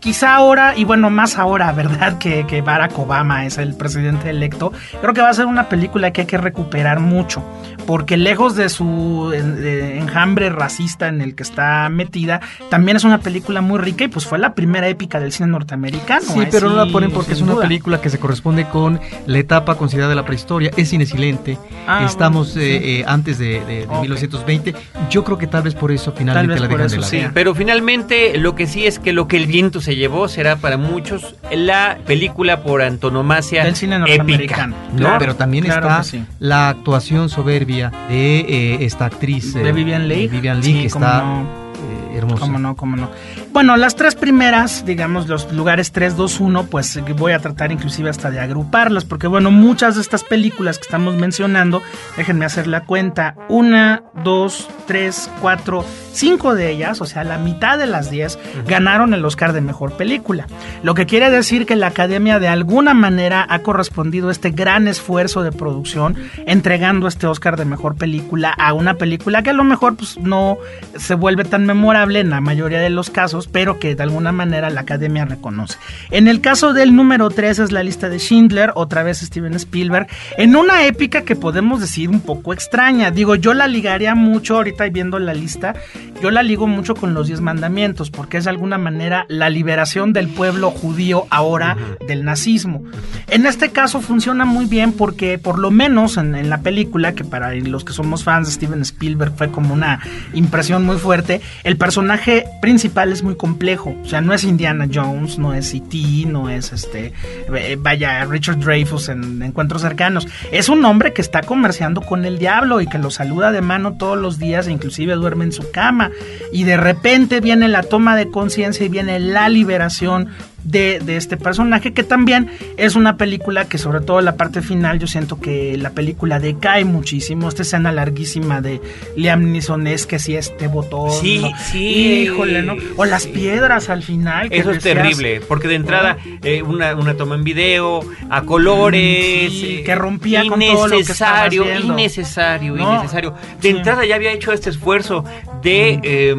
[0.00, 2.18] Quizá ahora, y bueno, más ahora, ¿verdad?
[2.18, 4.72] Que, que Barack Obama es el presidente electo.
[5.00, 7.42] Creo que va a ser una película que hay que recuperar mucho.
[7.86, 13.60] Porque lejos de su enjambre racista en el que está metida, también es una película
[13.62, 16.22] muy rica y pues fue la primera épica del cine norteamericano.
[16.22, 16.48] Sí, ¿eh?
[16.50, 17.62] pero no la ponen porque es una duda.
[17.62, 20.70] película que se corresponde con la etapa considerada de la prehistoria.
[20.76, 21.58] Es cine silente.
[21.86, 22.70] Ah, Estamos bueno, sí.
[22.76, 24.00] eh, eh, antes de, de- de Ok.
[24.02, 24.74] 1920.
[25.10, 27.08] Yo creo que tal vez por eso finalmente la dejan de lado.
[27.10, 30.56] Sí, pero finalmente lo que sí es que lo que el viento se llevó será
[30.56, 34.76] para muchos la película por antonomasia Del cine épica, norteamericano.
[34.96, 35.12] ¿no?
[35.12, 36.24] No, pero también Claro está sí.
[36.38, 39.54] la actuación soberbia de eh, esta actriz.
[39.54, 40.28] De eh, Vivian Leigh.
[40.28, 41.42] Vivian Leigh, Sí, que está no.
[41.42, 42.40] eh, hermosa.
[42.40, 43.10] Cómo no, cómo no.
[43.52, 47.72] Bueno, las tres primeras, digamos, los lugares 3, 2, 1, pues eh, voy a tratar
[47.72, 51.82] inclusive hasta de agruparlas, porque bueno, muchas de estas películas que estamos mencionando,
[52.16, 57.78] déjenme hacer la cuenta, una, dos, tres, cuatro, cinco de ellas, o sea, la mitad
[57.78, 60.46] de las 10, ganaron el Oscar de Mejor Película.
[60.82, 64.88] Lo que quiere decir que la Academia de alguna manera ha correspondido a este gran
[64.88, 69.64] esfuerzo de producción, entregando este Oscar de Mejor Película a una película que a lo
[69.64, 70.58] mejor pues, no
[70.96, 74.70] se vuelve tan memorable en la mayoría de los casos, pero que de alguna manera
[74.70, 75.78] la Academia reconoce.
[76.10, 80.06] En el caso del número 3 es la lista de Schindler, otra vez Steven Spielberg,
[80.36, 83.10] en una épica que podemos decir un poco extraña.
[83.10, 85.74] Digo, yo la ligaría mucho ahorita viendo la lista,
[86.22, 90.12] yo la ligo mucho con los Diez Mandamientos, porque es de alguna manera la liberación
[90.12, 91.76] del pueblo judío ahora
[92.06, 92.82] del nazismo.
[93.28, 97.24] En este caso funciona muy bien porque por lo menos en, en la película, que
[97.24, 100.00] para los que somos fans de Steven Spielberg fue como una
[100.32, 103.96] impresión muy fuerte, el personaje principal es muy complejo.
[104.02, 107.12] O sea, no es Indiana Jones, no es E.T., no es este,
[107.54, 110.26] eh, vaya, Richard Dreyfuss en Encuentros Cercanos.
[110.52, 113.96] Es un hombre que está comerciando con el diablo y que lo saluda de mano
[113.96, 116.10] todos los días e inclusive duerme en su cama.
[116.52, 120.28] Y de repente viene la toma de conciencia y viene la liberación
[120.64, 124.62] de, de, este personaje, que también es una película que sobre todo en la parte
[124.62, 127.48] final yo siento que la película decae muchísimo.
[127.48, 128.80] Esta escena larguísima de
[129.16, 131.10] Liam Neeson es que si este botón...
[131.10, 131.50] Sí, ¿no?
[131.70, 132.22] sí.
[132.24, 132.76] Híjole, ¿no?
[132.96, 134.48] O las piedras al final.
[134.48, 139.52] que Eso es terrible, porque de entrada eh, una, una toma en video, a colores,
[139.52, 141.92] Sí, eh, que rompía con todo lo que estaba innecesario, haciendo.
[141.94, 143.34] innecesario, No, innecesario.
[143.60, 145.24] De entrada ya había hecho este esfuerzo
[145.62, 146.34] de eh,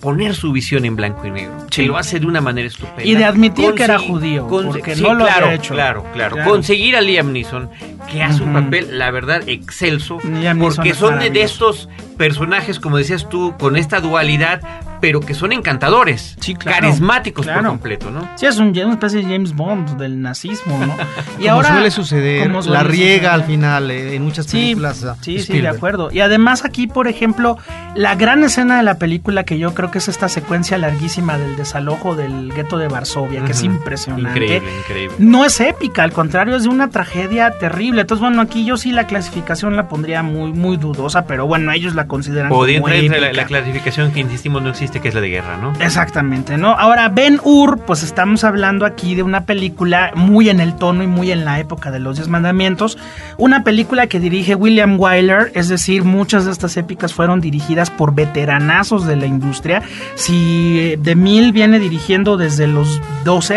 [0.00, 3.04] poner su visión en blanco y negro, que lo hace de una manera estupenda.
[3.04, 5.74] Y de admitir que era judío, porque sí, no lo claro, había hecho.
[5.74, 6.50] Claro, claro, Claro.
[6.50, 7.70] Conseguir a Liam Neeson,
[8.10, 13.28] que hace un papel, la verdad, excelso, Liam porque son de, estos personajes, como decías
[13.28, 14.60] tú, con esta dualidad
[15.02, 17.60] pero que son encantadores, Sí, claro, carismáticos claro.
[17.60, 18.26] por completo, ¿no?
[18.36, 20.94] Sí, es un- una especie de James Bond del nazismo, ¿no?
[21.38, 23.30] Y Como suele suceder, como suele la riega suceder.
[23.30, 25.04] al final eh, en muchas películas.
[25.20, 26.10] sí, sí, de acuerdo.
[26.12, 27.58] Y además aquí, por ejemplo,
[27.96, 31.56] la gran escena de la película que yo creo que es esta secuencia larguísima del
[31.56, 34.30] desalojo del gueto de Varsovia, que es impresionante.
[34.30, 35.16] Increíble, increíble.
[35.18, 38.02] No es épica, al contrario, es de una tragedia terrible.
[38.02, 41.94] Entonces, bueno, aquí yo sí la clasificación la pondría muy, muy dudosa, pero bueno, ellos
[41.96, 45.20] la consideran Podría como entrar la, la clasificación que insistimos no existe, que es la
[45.20, 45.72] de guerra, ¿no?
[45.80, 46.72] Exactamente, ¿no?
[46.72, 51.06] Ahora, Ben Hur, pues estamos hablando aquí de una película muy en el tono y
[51.06, 52.98] muy en la época de los Diez Mandamientos.
[53.38, 58.14] Una película que dirige William Wyler, es decir, muchas de estas épicas fueron dirigidas por
[58.14, 59.82] veteranazos de la industria.
[60.14, 63.52] Si eh, De Mil viene dirigiendo desde los 12,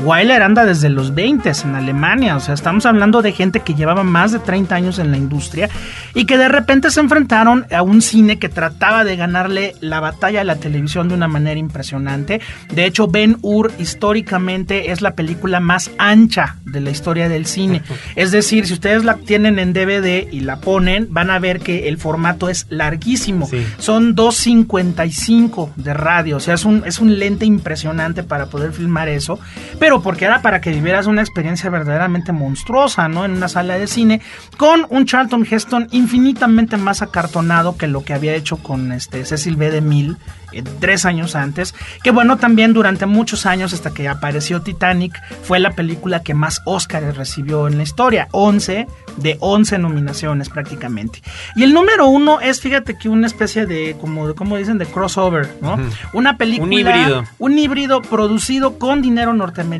[0.00, 2.36] Wyler anda desde los 20 en Alemania.
[2.36, 5.70] O sea, estamos hablando de gente que llevaba más de 30 años en la industria
[6.14, 10.42] y que de repente se enfrentaron a un cine que trataba de ganarle la batalla
[10.42, 12.40] a la televisión de una manera impresionante.
[12.72, 17.82] De hecho, Ben Hur históricamente es la película más ancha de la historia del cine.
[18.16, 21.88] Es decir, si ustedes la tienen en DVD y la ponen, van a ver que
[21.88, 23.46] el formato es larguísimo.
[23.46, 23.64] Sí.
[23.78, 26.38] Son 2.55 de radio.
[26.38, 29.38] O sea, es un, es un lente impresionante para poder filmar eso.
[29.78, 33.24] Pero porque era para que vivieras una experiencia verdaderamente monstruosa, ¿no?
[33.24, 34.20] En una sala de cine.
[34.56, 39.56] Con un Charlton Heston infinitamente más acartonado que lo que había hecho con este Cecil
[39.56, 39.70] B.
[39.70, 40.16] DeMille
[40.52, 41.74] eh, tres años antes.
[42.02, 46.62] Que bueno, también durante muchos años, hasta que apareció Titanic, fue la película que más
[46.64, 48.28] Oscars recibió en la historia.
[48.32, 51.22] 11 de 11 nominaciones prácticamente.
[51.54, 55.56] Y el número uno es, fíjate que una especie de, como, como dicen, de crossover,
[55.60, 55.78] ¿no?
[56.12, 56.66] Una película.
[56.66, 57.24] Un híbrido.
[57.38, 59.75] Un híbrido producido con dinero norteamericano,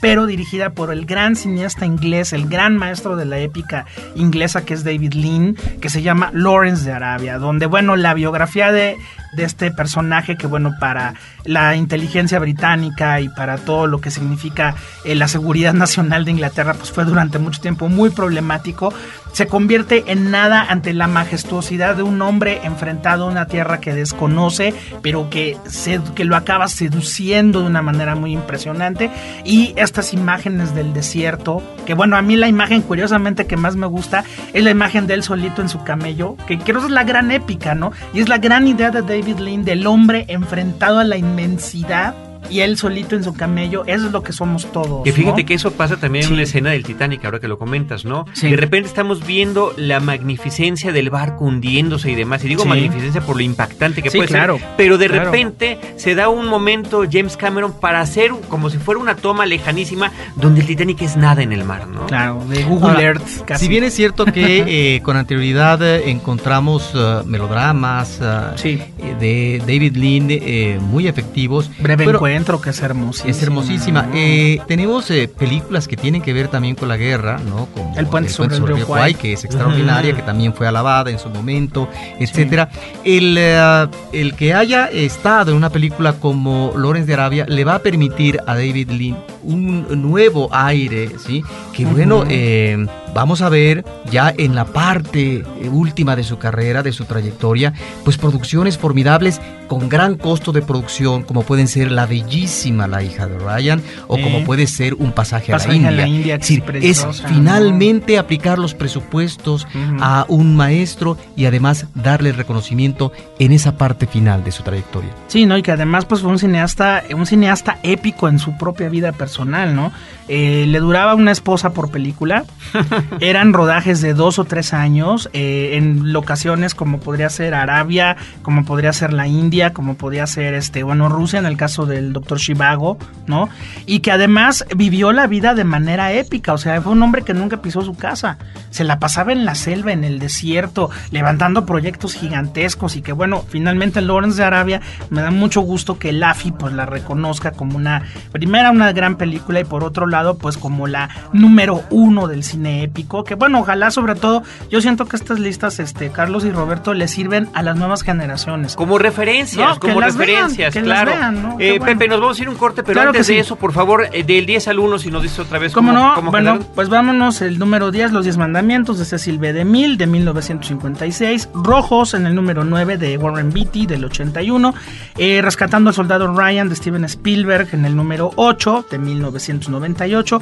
[0.00, 4.74] pero dirigida por el gran cineasta inglés, el gran maestro de la épica inglesa que
[4.74, 8.96] es David Lean, que se llama Lawrence de Arabia, donde, bueno, la biografía de,
[9.34, 14.74] de este personaje que, bueno, para la inteligencia británica y para todo lo que significa
[15.04, 18.92] eh, la seguridad nacional de Inglaterra, pues fue durante mucho tiempo muy problemático,
[19.34, 23.92] se convierte en nada ante la majestuosidad de un hombre enfrentado a una tierra que
[23.92, 29.10] desconoce, pero que, se, que lo acaba seduciendo de una manera muy impresionante.
[29.44, 33.88] Y estas imágenes del desierto, que bueno, a mí la imagen curiosamente que más me
[33.88, 37.32] gusta es la imagen de él solito en su camello, que creo es la gran
[37.32, 37.90] épica, ¿no?
[38.12, 42.14] Y es la gran idea de David Lean del hombre enfrentado a la inmensidad.
[42.50, 45.02] Y él solito en su camello, eso es lo que somos todos.
[45.04, 45.46] Que fíjate ¿no?
[45.46, 46.30] que eso pasa también Sí.
[46.32, 48.26] en la escena del Titanic, ahora que lo comentas, ¿no?
[48.32, 48.50] Sí.
[48.50, 52.44] De repente estamos viendo la magnificencia del barco hundiéndose y demás.
[52.44, 52.68] Y digo Sí.
[52.68, 54.66] magnificencia por lo impactante que Sí, puede claro, ser.
[54.76, 55.24] Pero de claro.
[55.26, 60.12] repente se da un momento James Cameron para hacer como si fuera una toma lejanísima
[60.36, 62.06] donde el Titanic es nada en el mar, ¿no?
[62.06, 63.44] Claro, de Google Ahora, Earth.
[63.44, 63.64] Casi.
[63.64, 64.64] Si bien es cierto que
[64.96, 68.20] eh, con anterioridad eh, encontramos eh, melodramas
[68.56, 68.80] Sí.
[68.98, 73.30] eh, de David Lean eh, muy efectivos, Breve pero encuentro, que es hermosísima.
[73.30, 74.08] es hermosísima.
[74.14, 77.66] Eh, tenemos eh, películas que tienen que ver también con la guerra, ¿no?
[77.66, 78.86] Como El puente sobre el río
[79.18, 82.68] que es extraordinaria, que también fue alabada en su momento, etcétera.
[83.04, 87.76] El, eh, el que haya estado en una película como Lawrence de Arabia le va
[87.76, 91.42] a permitir a David Lean un nuevo aire, ¿sí?
[91.72, 96.92] Que bueno, eh, vamos a ver ya en la parte última de su carrera, de
[96.92, 97.72] su trayectoria,
[98.04, 103.26] pues producciones formidables con gran costo de producción, como pueden ser La Bellísima, la hija
[103.26, 104.22] de Ryan, o Eh.
[104.22, 106.06] como puede ser Un pasaje, Pasaje a la a India.
[106.06, 109.66] la India, Es decir, es finalmente aplicar los presupuestos
[110.00, 115.10] a un maestro y además darle reconocimiento en esa parte final de su trayectoria.
[115.28, 115.56] Sí, ¿no?
[115.58, 119.74] Y que además pues fue un cineasta, un cineasta épico en su propia vida personal,
[119.74, 119.92] ¿no?
[120.28, 122.44] Eh, le duraba una esposa por película.
[123.20, 128.64] Eran rodajes de dos o tres años eh, en locaciones como podría ser Arabia, como
[128.64, 132.38] podría ser la India, como podría ser este, bueno, Rusia en el caso del doctor
[132.38, 133.48] Shivago, ¿no?
[133.86, 137.34] Y que además vivió la vida de manera épica, o sea, fue un hombre que
[137.34, 138.38] nunca pisó su casa,
[138.70, 143.44] se la pasaba en la selva, en el desierto, levantando proyectos gigantescos y que bueno,
[143.48, 147.76] finalmente Lawrence de Arabia me da mucho gusto que el AFI pues la reconozca como
[147.76, 152.42] una, primera una gran película y por otro lado pues como la número uno del
[152.44, 156.50] cine épico, que bueno, ojalá sobre todo, yo siento que estas listas, este, Carlos y
[156.50, 158.74] Roberto, le sirven a las nuevas generaciones.
[158.76, 161.12] Como referencias, No, como vean, referencias, claro.
[161.12, 161.56] vean, ¿no?
[161.56, 161.92] Qué Eh, bueno.
[161.98, 163.38] Pepe, nos vamos a ir un corte, pero Claro antes de sí.
[163.40, 166.08] eso, por favor, eh, del 10 al 1, si nos dices otra vez ¿Cómo cómo,
[166.08, 166.14] no?
[166.14, 166.72] cómo bueno, quedaron.
[166.74, 169.52] pues vámonos, el número 10, Los Diez Mandamientos de Cecil B.
[169.52, 174.74] DeMille de 1956, Rojos en el número 9 de Warren Beatty del 81,
[175.18, 180.40] eh, Rescatando al Soldado Ryan de Steven Spielberg en el número 8 de 1998,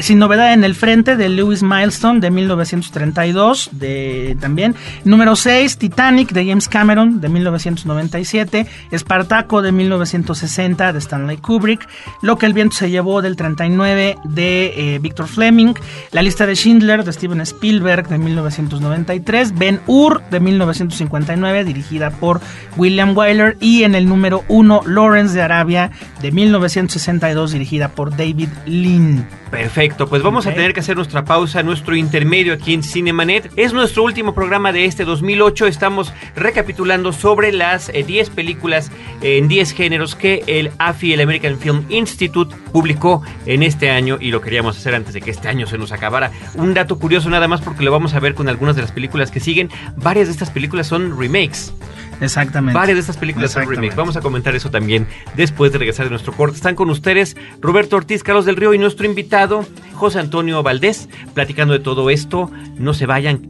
[0.00, 4.74] Sin novedad en el frente de Lewis Milestone de 1932, de, también.
[5.04, 8.66] Número 6, Titanic de James Cameron de 1997.
[8.90, 11.86] Espartaco de 1960 de Stanley Kubrick.
[12.22, 15.74] Lo que el viento se llevó del 39 de eh, Victor Fleming.
[16.12, 19.58] La lista de Schindler de Steven Spielberg de 1993.
[19.58, 22.40] Ben Hur de 1959 dirigida por
[22.78, 23.58] William Wyler.
[23.60, 25.90] Y en el número 1 Lawrence de Arabia
[26.22, 29.28] de 1962 dirigida por David Lean.
[29.50, 33.50] Perfecto, pues vamos a tener que hacer nuestra pausa, nuestro intermedio aquí en Cinemanet.
[33.56, 35.66] Es nuestro último programa de este 2008.
[35.66, 38.90] Estamos recapitulando sobre las 10 eh, películas
[39.22, 44.30] en 10 géneros que el AFI, el American Film Institute, publicó en este año y
[44.30, 46.30] lo queríamos hacer antes de que este año se nos acabara.
[46.54, 49.30] Un dato curioso nada más porque lo vamos a ver con algunas de las películas
[49.30, 49.70] que siguen.
[49.96, 51.72] Varias de estas películas son remakes.
[52.20, 52.78] Exactamente.
[52.78, 53.96] Varias de estas películas son remakes.
[53.96, 55.06] Vamos a comentar eso también
[55.36, 56.56] después de regresar de nuestro corte.
[56.56, 61.72] Están con ustedes Roberto Ortiz, Carlos del Río y nuestro invitado José Antonio Valdés, platicando
[61.74, 62.50] de todo esto.
[62.76, 63.48] No se vayan.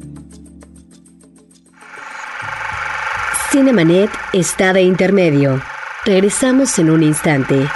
[3.51, 5.61] Cinemanet está de intermedio.
[6.05, 7.67] Regresamos en un instante.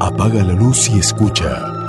[0.00, 1.79] Apaga la luz y escucha.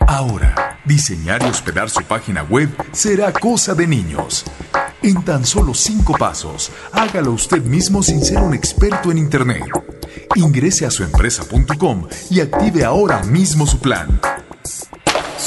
[0.00, 4.44] Ahora, diseñar y hospedar su página web será cosa de niños.
[5.04, 9.62] En tan solo cinco pasos, hágalo usted mismo sin ser un experto en Internet.
[10.34, 14.20] Ingrese a suempresa.com y active ahora mismo su plan.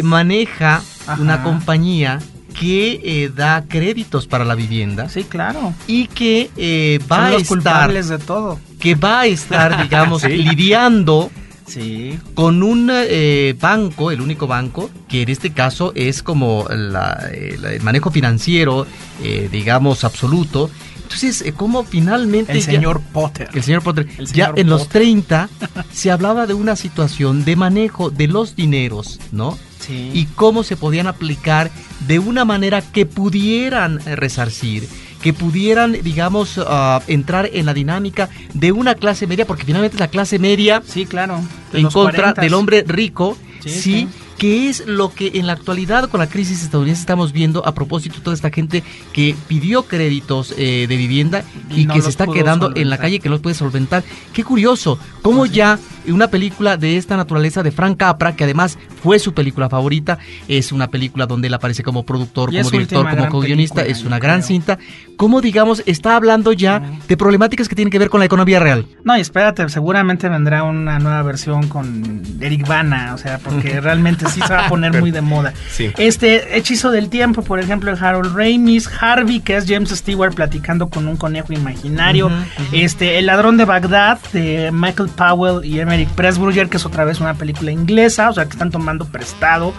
[0.03, 1.21] maneja Ajá.
[1.21, 2.19] una compañía
[2.59, 5.75] que eh, da créditos para la vivienda Sí, claro.
[5.89, 8.61] y que eh, va Son a estar culpables de todo.
[8.79, 10.29] que va a estar digamos Sí.
[10.29, 11.31] lidiando
[11.67, 12.19] Sí.
[12.35, 17.57] con un eh, banco, el único banco, que en este caso es como la- eh,
[17.73, 18.87] el manejo financiero,
[19.23, 20.69] eh, digamos, absoluto.
[21.05, 22.53] Entonces, ¿cómo finalmente...
[22.53, 23.49] El ya- señor Potter.
[23.55, 25.03] el señor Potter, El ya en los Potter.
[25.05, 25.49] 30
[25.91, 29.59] se hablaba de una situación de manejo de los dineros, ¿no?
[29.87, 30.11] Sí.
[30.15, 31.71] Y cómo se podían aplicar
[32.07, 34.89] de una manera que pudieran eh, resarcir,
[35.23, 40.09] que pudieran, digamos, ah, entrar en la dinámica de una clase media, porque finalmente la
[40.09, 41.41] clase media Sí, claro.
[41.73, 42.41] De en contra 40s.
[42.41, 44.09] del hombre rico, Sí, sí, sí.
[44.39, 48.17] Que es lo que en la actualidad con la crisis estadounidense estamos viendo a propósito
[48.17, 52.09] de toda esta gente que pidió créditos eh, de vivienda y, Y no que se
[52.09, 54.05] está quedando en la calle que no los puede solventar.
[54.33, 55.79] Qué curioso, cómo ya
[56.13, 60.19] una película de esta naturaleza de Frank Capra, que además fue su película favorita,
[60.49, 64.19] es una película donde él aparece como productor, Y como director, como co-guionista, es una
[64.19, 64.49] gran creo.
[64.49, 64.79] cinta,
[65.17, 68.87] como digamos está hablando ya de problemáticas que tienen que ver con la economía real.
[69.05, 74.24] No, y espérate, seguramente vendrá una nueva versión con Eric Bana, o sea, porque realmente
[74.29, 75.53] sí se va a poner muy de moda.
[75.71, 75.93] Sí.
[75.99, 80.89] Este Hechizo del Tiempo, por ejemplo, de Harold Ramis, Harvey, que es James Stewart platicando
[80.89, 82.31] con un conejo imaginario,
[82.73, 87.21] este El Ladrón de Bagdad, de Michael Powell y Emerick Pressburger, que es otra vez
[87.21, 89.73] una película inglesa, o sea, que están tomando prestado.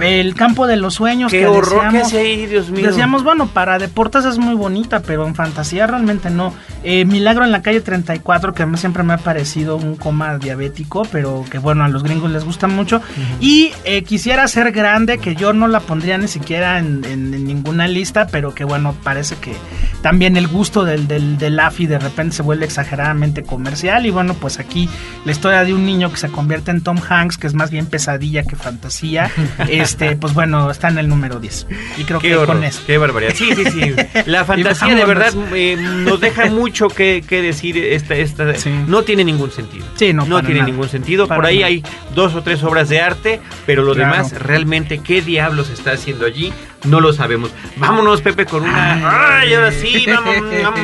[0.00, 2.86] El Campo de los Sueños, Qué que horror que decíamos- hace ahí, Dios mío.
[2.86, 6.52] Decíamos, bueno, para deportes es muy bonita, pero en fantasía realmente no.
[6.82, 10.38] Eh, Milagro en la calle 34, que a mí siempre me ha parecido un coma
[10.38, 13.00] diabético, pero que bueno, a los gringos les gusta mucho.
[13.40, 17.44] Y eh, quisiera ser grande, que yo no la pondría ni siquiera en, en- en
[17.46, 19.54] ninguna lista, pero que bueno, parece que
[20.02, 24.06] también el gusto del, del, del AFI de repente se vuelve exageradamente comercial.
[24.06, 24.88] Y bueno, pues aquí
[25.24, 27.86] la historia de un niño que se convierte en Tom Hanks, que es más bien
[27.86, 29.30] pesadilla que fantasía,
[29.86, 31.66] este, pues bueno, está en el número 10.
[31.98, 32.82] Y creo Qué que horror, con eso.
[32.86, 33.32] qué barbaridad.
[33.34, 33.94] Sí, sí, sí.
[34.26, 37.76] La fantasía de verdad eh, nos deja mucho que, que decir.
[37.78, 38.70] Esta, esta, Sí.
[38.86, 39.86] No tiene ningún sentido.
[39.94, 40.70] Sí, no, para tiene nada.
[40.70, 41.26] ningún sentido.
[41.26, 41.66] Para Por ahí nada.
[41.68, 41.82] hay
[42.14, 44.12] dos o tres obras de arte, pero lo Claro.
[44.12, 46.52] demás, realmente, ¿qué diablos está haciendo allí?
[46.84, 47.50] No lo sabemos.
[47.76, 49.38] Vámonos, Pepe, con una.
[49.40, 50.04] ¡Ay, ahora sí!
[50.06, 50.80] vamos, vamos.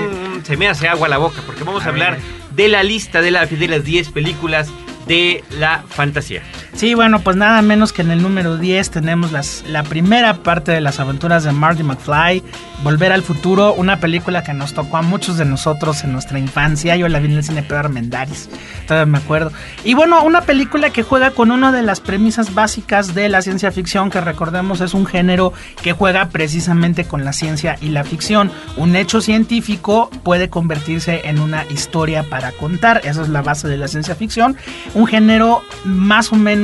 [0.47, 2.23] se me hace agua la boca, porque vamos a, A hablar ver.
[2.57, 4.69] de la lista de, la, de las 10 películas
[5.07, 6.43] de la fantasía.
[6.75, 10.73] Sí, bueno, pues nada menos que en el número 10 tenemos las, la primera parte
[10.73, 12.43] de las aventuras de Marty McFly,
[12.83, 16.97] Volver al futuro, una película que nos tocó a muchos de nosotros en nuestra infancia.
[16.97, 18.49] Yo la vi en el cine Pedro Armendáriz,
[18.89, 19.53] todavía me acuerdo.
[19.85, 23.71] Y bueno, una película que juega con una de las premisas básicas de la ciencia
[23.71, 28.51] ficción, que recordemos es un género que juega precisamente con la ciencia y la ficción.
[28.77, 33.77] Un hecho científico puede convertirse en una historia para contar, esa es la base de
[33.77, 34.57] la ciencia ficción.
[34.95, 36.62] Un género más o menos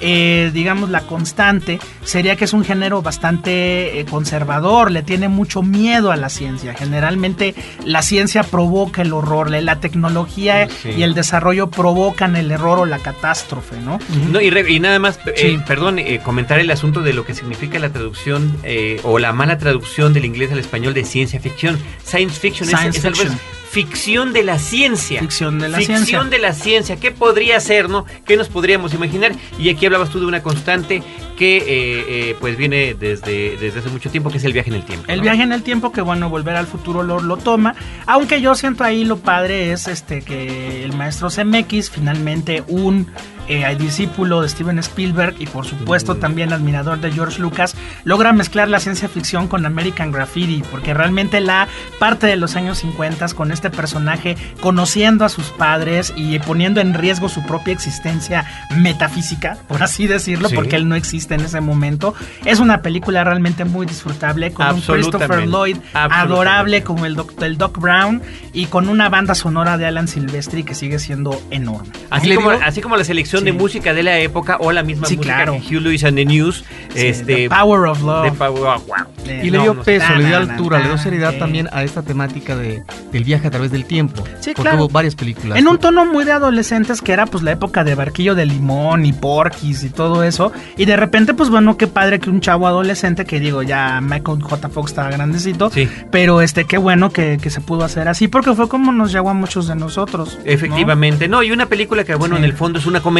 [0.00, 5.62] eh, digamos, la constante sería que es un género bastante eh, conservador, le tiene mucho
[5.62, 6.74] miedo a la ciencia.
[6.74, 10.90] Generalmente la ciencia provoca el horror, la, la tecnología Sí.
[10.96, 13.98] y el desarrollo provocan el error o la catástrofe, ¿no?
[14.30, 17.34] No, y, re- y nada más, eh, perdón, eh, comentar el asunto de lo que
[17.34, 21.78] significa la traducción eh, o la mala traducción del inglés al español de ciencia ficción.
[22.04, 23.32] Science fiction Science es, fiction.
[23.34, 25.20] es ficción de la ciencia.
[25.20, 26.30] Ficción de la Ficción ciencia.
[26.30, 26.96] de la ciencia.
[26.96, 28.04] ¿Qué podría ser, no?
[28.24, 29.32] ¿Qué nos podríamos imaginar?
[29.60, 31.02] Y aquí hablabas tú de una constante
[31.38, 34.76] que eh, eh, pues viene desde, desde hace mucho tiempo, que es el viaje en
[34.76, 35.04] el tiempo.
[35.08, 38.56] El viaje en el tiempo que bueno, volver al futuro lo, lo toma, aunque yo
[38.56, 43.06] siento ahí lo padre es este que el maestro CMX finalmente un
[43.50, 47.74] eh, discípulo de Steven Spielberg y por supuesto también admirador de George Lucas
[48.04, 52.78] logra mezclar la ciencia ficción con American Graffiti, porque realmente la parte de los años
[52.78, 58.46] 50 con este personaje conociendo a sus padres y poniendo en riesgo su propia existencia
[58.76, 60.54] metafísica, por así decirlo, Sí.
[60.54, 62.14] porque él no existe en ese momento.
[62.44, 64.80] Es una película realmente muy disfrutable con un.
[64.80, 68.22] Christopher Lloyd adorable como el Doc, el Doc Brown
[68.52, 71.88] y con una banda sonora de Alan Silvestri que sigue siendo enorme.
[72.10, 73.56] Así ¿Le como, así como la selección de Sí.
[73.58, 75.52] música de la época o la misma Sí, música claro.
[75.52, 76.64] de Hugh Lewis and the News.
[76.94, 78.24] Sí, este, The Power of Love.
[78.24, 79.06] de Power- wow, wow.
[79.26, 81.82] Eh, Y le no, dio no, peso, le dio altura, le dio seriedad también a
[81.84, 82.82] esta temática de,
[83.12, 84.22] del viaje a través del tiempo.
[84.40, 84.78] Sí, porque claro.
[84.84, 85.58] hubo varias películas.
[85.58, 89.04] En un tono muy de adolescentes que era pues la época de Barquillo de Limón
[89.06, 90.52] y Porquis y todo eso.
[90.76, 94.42] Y de repente pues bueno, qué padre que un chavo adolescente que digo ya Michael
[94.42, 94.68] J.
[94.68, 95.70] Fox estaba grandecito.
[95.70, 95.88] Sí.
[96.10, 99.30] Pero este qué bueno que, que se pudo hacer así porque fue como nos llegó
[99.30, 100.38] a muchos de nosotros.
[100.44, 100.50] ¿no?
[100.50, 103.19] Efectivamente, no, y una película que, bueno, en el fondo es una comedia,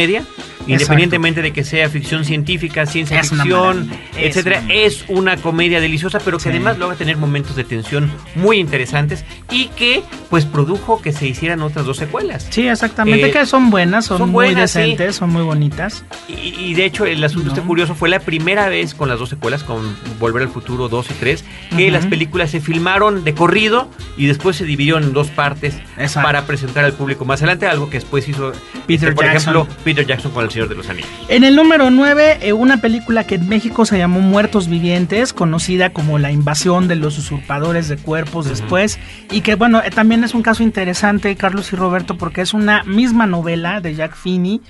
[0.67, 6.19] independientemente de que sea ficción científica, ciencia Es ficción, etcétera, una es una comedia deliciosa,
[6.23, 6.49] pero que Sí.
[6.49, 11.61] además logra tener momentos de tensión muy interesantes y que, pues, produjo que se hicieran
[11.61, 12.47] otras dos secuelas.
[12.49, 14.55] Sí, exactamente, Eh, que son buenas, son, son muy sí.
[14.55, 16.03] decentes, son muy bonitas.
[16.27, 17.53] Y, y de hecho, el asunto No.
[17.53, 21.09] está curioso, fue la primera vez con las dos secuelas, con Volver al Futuro 2
[21.11, 21.43] y 3,
[21.75, 26.27] que las películas se filmaron de corrido y después se dividieron en dos partes Exacto.
[26.27, 28.51] para presentar al público más adelante, algo que después hizo,
[28.87, 29.53] Peter este, por Jackson.
[29.55, 31.09] ejemplo, Peter Jackson con El Señor de los Anillos.
[31.27, 35.91] En el número 9, eh, una película que en México se llamó Muertos Vivientes, conocida
[35.91, 38.99] como La invasión de los usurpadores de cuerpos después,
[39.31, 42.83] y que bueno, eh, también es un caso interesante, Carlos y Roberto, porque es una
[42.83, 44.61] misma novela de Jack Finney.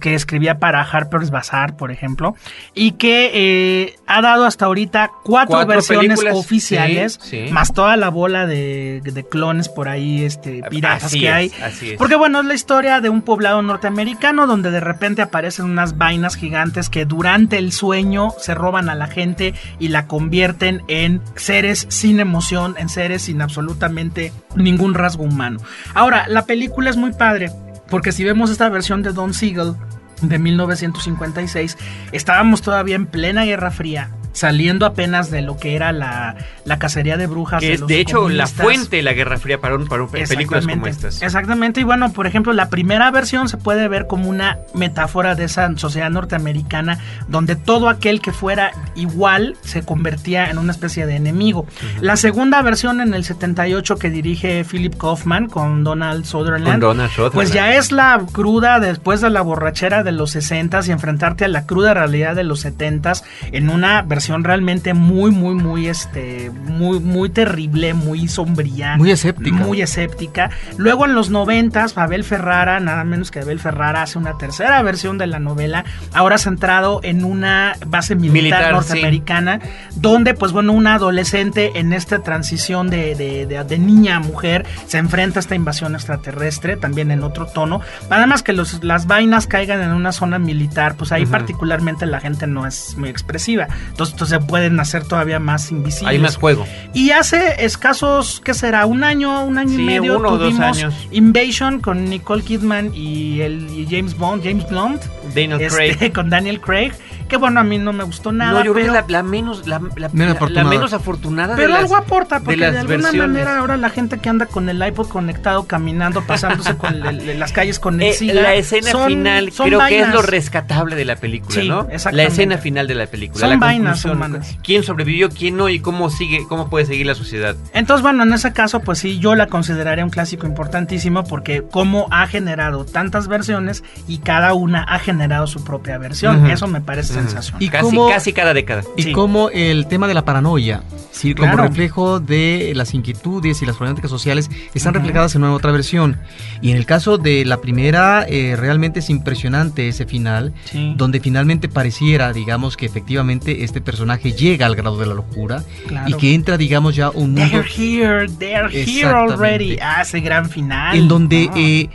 [0.00, 2.34] Que escribía para Harper's Bazaar, por ejemplo,
[2.74, 7.52] y que eh, ha dado hasta ahorita cuatro, Cuatro versiones películas, oficiales, sí, sí.
[7.52, 11.52] más toda la bola de, de clones por ahí, este, piratas Así que es, hay.
[11.62, 11.98] así es.
[11.98, 16.36] Porque bueno, es la historia de un poblado norteamericano donde de repente aparecen unas vainas
[16.36, 21.86] gigantes que durante el sueño se roban a la gente y la convierten en seres
[21.88, 25.60] sin emoción, en seres sin absolutamente ningún rasgo humano.
[25.94, 27.50] Ahora, la película es muy padre.
[27.90, 29.74] Porque si vemos esta versión de Don Siegel
[30.22, 31.76] de 1956,
[32.12, 37.16] estábamos todavía en plena Guerra Fría, saliendo apenas de lo que era la, la cacería
[37.16, 37.60] de brujas.
[37.60, 40.10] Que es los de hecho la fuente de la Guerra Fría para, un, para un-
[40.10, 41.22] películas como estas.
[41.22, 45.44] Exactamente, y bueno, por ejemplo, la primera versión se puede ver como una metáfora de
[45.44, 51.16] esa sociedad norteamericana donde todo aquel que fuera igual se convertía en una especie de
[51.16, 51.66] enemigo.
[52.00, 57.10] La segunda versión en el 78 que dirige Philip Kaufman con Donald Sutherland, Con Donald
[57.10, 57.34] Sutherland.
[57.34, 61.48] pues ya es la cruda después de la borrachera de los 60s y enfrentarte a
[61.48, 63.22] la cruda realidad de los 70s
[63.52, 69.56] en una versión realmente muy muy muy este muy muy terrible, muy sombría, Muy escéptica.
[69.56, 70.50] muy escéptica.
[70.76, 75.18] Luego en los 90s Abel Ferrara, nada menos que Abel Ferrara hace una tercera versión
[75.18, 79.60] de la novela, ahora centrado en una base militar, Militar, norteamericana,
[79.96, 84.66] donde pues bueno, una adolescente en esta transición de, de- de- de niña a mujer
[84.86, 87.80] se enfrenta a esta invasión extraterrestre, también en otro tono.
[88.08, 92.20] Nada más que los, las vainas caigan en una zona militar, pues ahí particularmente la
[92.20, 93.68] gente no es muy expresiva.
[93.88, 96.08] Entonces, entonces se pueden hacer todavía más invisibles.
[96.08, 96.66] Hay más juego.
[96.94, 98.86] Y hace escasos, ¿qué será?
[98.86, 100.94] Un año, un año Sí, y medio uno o dos tuvimos años.
[101.10, 105.02] Invasion con Nicole Kidman y, el, y James Bond, James Blunt.
[105.34, 106.12] Daniel este, Craig.
[106.14, 106.92] con Daniel Craig.
[107.30, 108.52] Que bueno, a mí no me gustó nada.
[108.58, 110.68] no, yo creo que es la, la menos, la, la- Menos la- la afortunada.
[110.68, 113.28] menos afortunada pero de las, algo aporta, porque de, las alguna versiones.
[113.28, 117.38] manera ahora la gente que anda con el iPod conectado, caminando, pasándose con el- el-
[117.38, 120.22] las calles con el Eh, SIDA, la escena son- final son creo que es lo
[120.22, 121.86] rescatable de la película, Sí, ¿no?
[122.12, 124.58] La escena final de la película, Son la vainas humanas.
[124.64, 127.54] quién sobrevivió, quién no y cómo sigue, cómo puede seguir la sociedad.
[127.72, 132.08] Entonces, bueno, en ese caso, pues sí, yo la consideraría un clásico importantísimo porque como
[132.10, 136.46] ha generado tantas versiones y cada una ha generado su propia versión.
[136.50, 137.19] Eso me parece
[137.58, 138.82] Y casi, cómo- casi cada década.
[138.96, 139.12] Y Sí.
[139.12, 144.10] como el tema de la paranoia, sí, como reflejo de las inquietudes y las problemáticas
[144.10, 146.18] sociales, están reflejadas en una otra versión.
[146.62, 150.94] Y en el caso de la primera, eh, realmente es impresionante ese final, Sí.
[150.96, 156.08] donde finalmente pareciera, digamos, que efectivamente este personaje llega al grado de la locura Claro.
[156.08, 159.78] y que entra, digamos, ya un mundo They're here, they're here already.
[159.80, 160.96] Ah, ese gran final.
[160.96, 161.54] en donde Ah.
[161.56, 161.88] eh,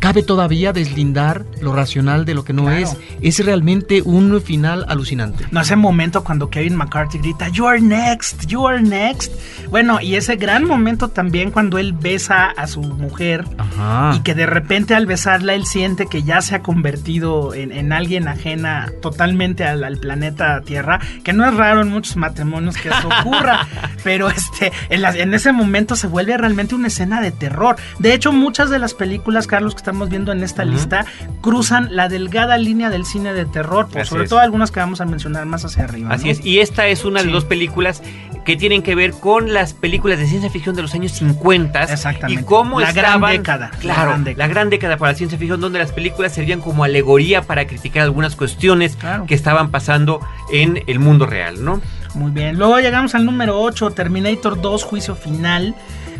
[0.00, 2.78] cabe todavía deslindar lo racional de lo que no Claro.
[2.78, 2.96] es.
[3.20, 5.44] Es realmente un final alucinante.
[5.50, 9.32] No, ese momento cuando Kevin McCarthy grita, You are next, you are next.
[9.70, 14.12] Bueno, y ese gran momento también cuando él besa a su mujer Ajá.
[14.16, 17.92] y que de repente al besarla él siente que ya se ha convertido en, en
[17.92, 22.88] alguien ajena totalmente al, al planeta Tierra, que no es raro en muchos matrimonios que
[22.88, 23.66] eso ocurra,
[24.04, 27.76] pero este, en, la- en ese momento se vuelve realmente una escena de terror.
[27.98, 31.04] De hecho, muchas de las películas, Carlos, que estamos viendo en esta lista,
[31.40, 34.30] cruzan la delgada línea del cine de terror, Así sobre es.
[34.30, 36.10] todo algunas que vamos a mencionar más hacia arriba.
[36.14, 36.30] Así ¿no?
[36.30, 37.26] es, y esta es una Sí.
[37.26, 38.02] de dos películas
[38.44, 42.40] que tienen que ver con las películas de ciencia ficción de los años 50 Exactamente.
[42.40, 44.48] y cómo La gran década, la Claro, gran la década.
[44.48, 48.36] gran década para la ciencia ficción donde las películas servían como alegoría para criticar algunas
[48.36, 49.26] cuestiones Claro.
[49.26, 50.20] que estaban pasando
[50.52, 51.80] en el mundo real, ¿no?
[52.14, 52.56] Muy bien.
[52.58, 55.74] Luego llegamos al número 8, Terminator 2, Juicio Final.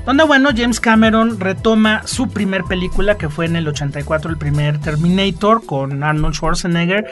[0.07, 4.79] Donde, bueno, James Cameron retoma su primer película, que fue en el 84, el primer
[4.79, 7.07] Terminator, con Arnold Schwarzenegger.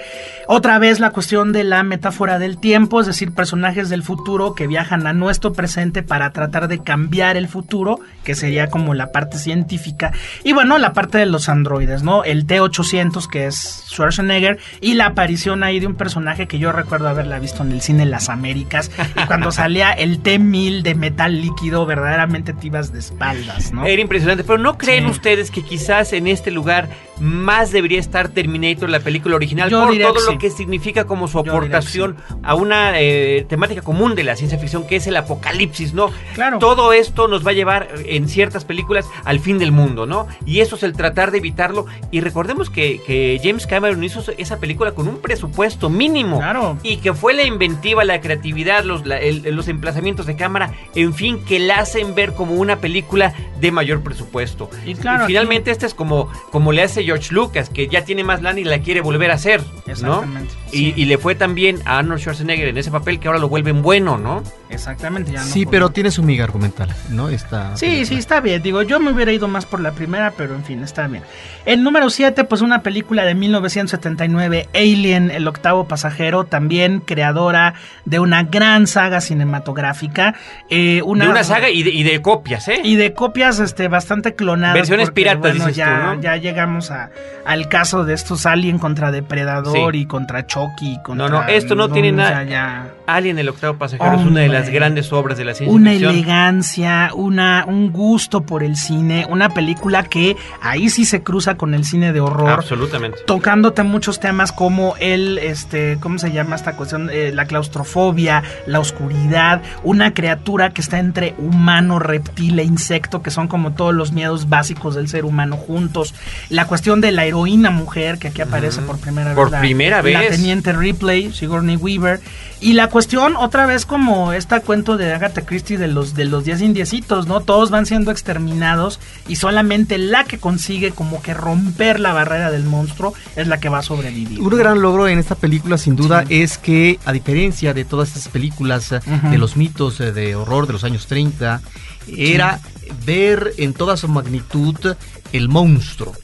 [0.46, 4.66] Otra vez la cuestión de la metáfora del tiempo, es decir, personajes del futuro que
[4.66, 9.36] viajan a nuestro presente para tratar de cambiar el futuro, que sería como la parte
[9.36, 10.12] científica.
[10.42, 12.24] Y bueno, la parte de los androides, ¿no?
[12.24, 17.08] El T-800, que es Schwarzenegger, y la aparición ahí de un personaje que yo recuerdo
[17.08, 21.84] haberla visto en el cine Las Américas, y cuando salía el T-1000 de metal líquido,
[21.84, 23.84] verdaderamente te de espaldas, ¿no?
[23.84, 25.10] Era impresionante, pero ¿no creen Sí.
[25.10, 26.88] ustedes que quizás en este lugar
[27.20, 31.38] más debería estar Terminator, la película original, Yo por todo lo que significa como su
[31.40, 36.10] aportación a una eh, temática común de la ciencia ficción, que es el apocalipsis, ¿no?
[36.34, 36.58] Claro.
[36.60, 40.28] Todo esto nos va a llevar en ciertas películas al fin del mundo, ¿no?
[40.46, 41.86] Y eso es el tratar de evitarlo.
[42.12, 46.38] Y recordemos que, que James Cameron hizo esa película con un presupuesto mínimo.
[46.38, 46.78] Claro.
[46.84, 51.14] Y que fue la inventiva, la creatividad, los, la- el- los emplazamientos de cámara, en
[51.14, 54.70] fin, que la hacen ver como una película de mayor presupuesto.
[54.84, 58.42] Y claro, finalmente este es como, como le hace George Lucas, que ya tiene más
[58.42, 59.90] lana y la quiere volver a hacer, ¿no?
[59.90, 60.92] Exactamente, Y, sí.
[60.96, 64.18] y le fue también a Arnold Schwarzenegger en ese papel que ahora lo vuelven bueno,
[64.18, 64.42] ¿no?
[64.70, 67.28] Exactamente, ya no Sí, pero tiene su miga argumental, ¿no?
[67.30, 68.06] Esta Sí, película.
[68.06, 68.62] sí, está bien.
[68.62, 71.22] Digo, yo me hubiera ido más por la primera, pero en fin, está bien.
[71.64, 78.20] El número 7, pues una película de 1979, Alien, el octavo pasajero, también creadora de
[78.20, 80.34] una gran saga cinematográfica.
[80.70, 82.80] eh, una, de una saga y de, y de copias, ¿eh?
[82.84, 84.74] Y de copias este, bastante clonadas.
[84.74, 86.20] Versiones piratas, bueno, dices ya, tú, ¿no?
[86.22, 87.10] ya llegamos a,
[87.46, 90.00] al caso de estos Alien contra Depredador Sí.
[90.00, 90.94] y contra Chucky.
[90.94, 94.26] y Contra, no, esto no tiene o nada- sea, ya- Alien, el octavo pasajero, es
[94.26, 96.12] una de las grandes obras de la ciencia una ficción.
[96.12, 101.72] elegancia, una, un gusto por el cine, una película que ahí sí se cruza con
[101.72, 102.50] el cine de horror.
[102.50, 103.18] Absolutamente.
[103.26, 107.08] Tocándote muchos temas como el, este, ¿cómo se llama esta cuestión?
[107.10, 113.30] Eh, la claustrofobia, la oscuridad, una criatura que está entre humano, reptil e insecto, que
[113.30, 116.14] son como todos los miedos básicos del ser humano juntos.
[116.50, 119.52] La cuestión de la heroína mujer, que aquí aparece por primera Por vez.
[119.52, 120.30] la- primera La vez.
[120.30, 122.20] teniente Ripley, Sigourney Weaver.
[122.60, 126.44] Y la cuestión, otra vez, como esta cuento de Agatha Christie de los, de los
[126.44, 127.40] 10 indiecitos, ¿no?
[127.40, 128.98] Todos van siendo exterminados
[129.28, 133.68] y solamente la que consigue como que romper la barrera del monstruo es la que
[133.68, 134.40] va a sobrevivir.
[134.40, 138.28] Un gran logro en esta película, sin duda, es que, a diferencia de todas estas
[138.28, 139.00] películas eh,
[139.30, 141.60] de los mitos eh, de horror de los años 30,
[142.08, 142.60] era
[143.06, 144.96] ver en toda su magnitud
[145.32, 146.14] el monstruo.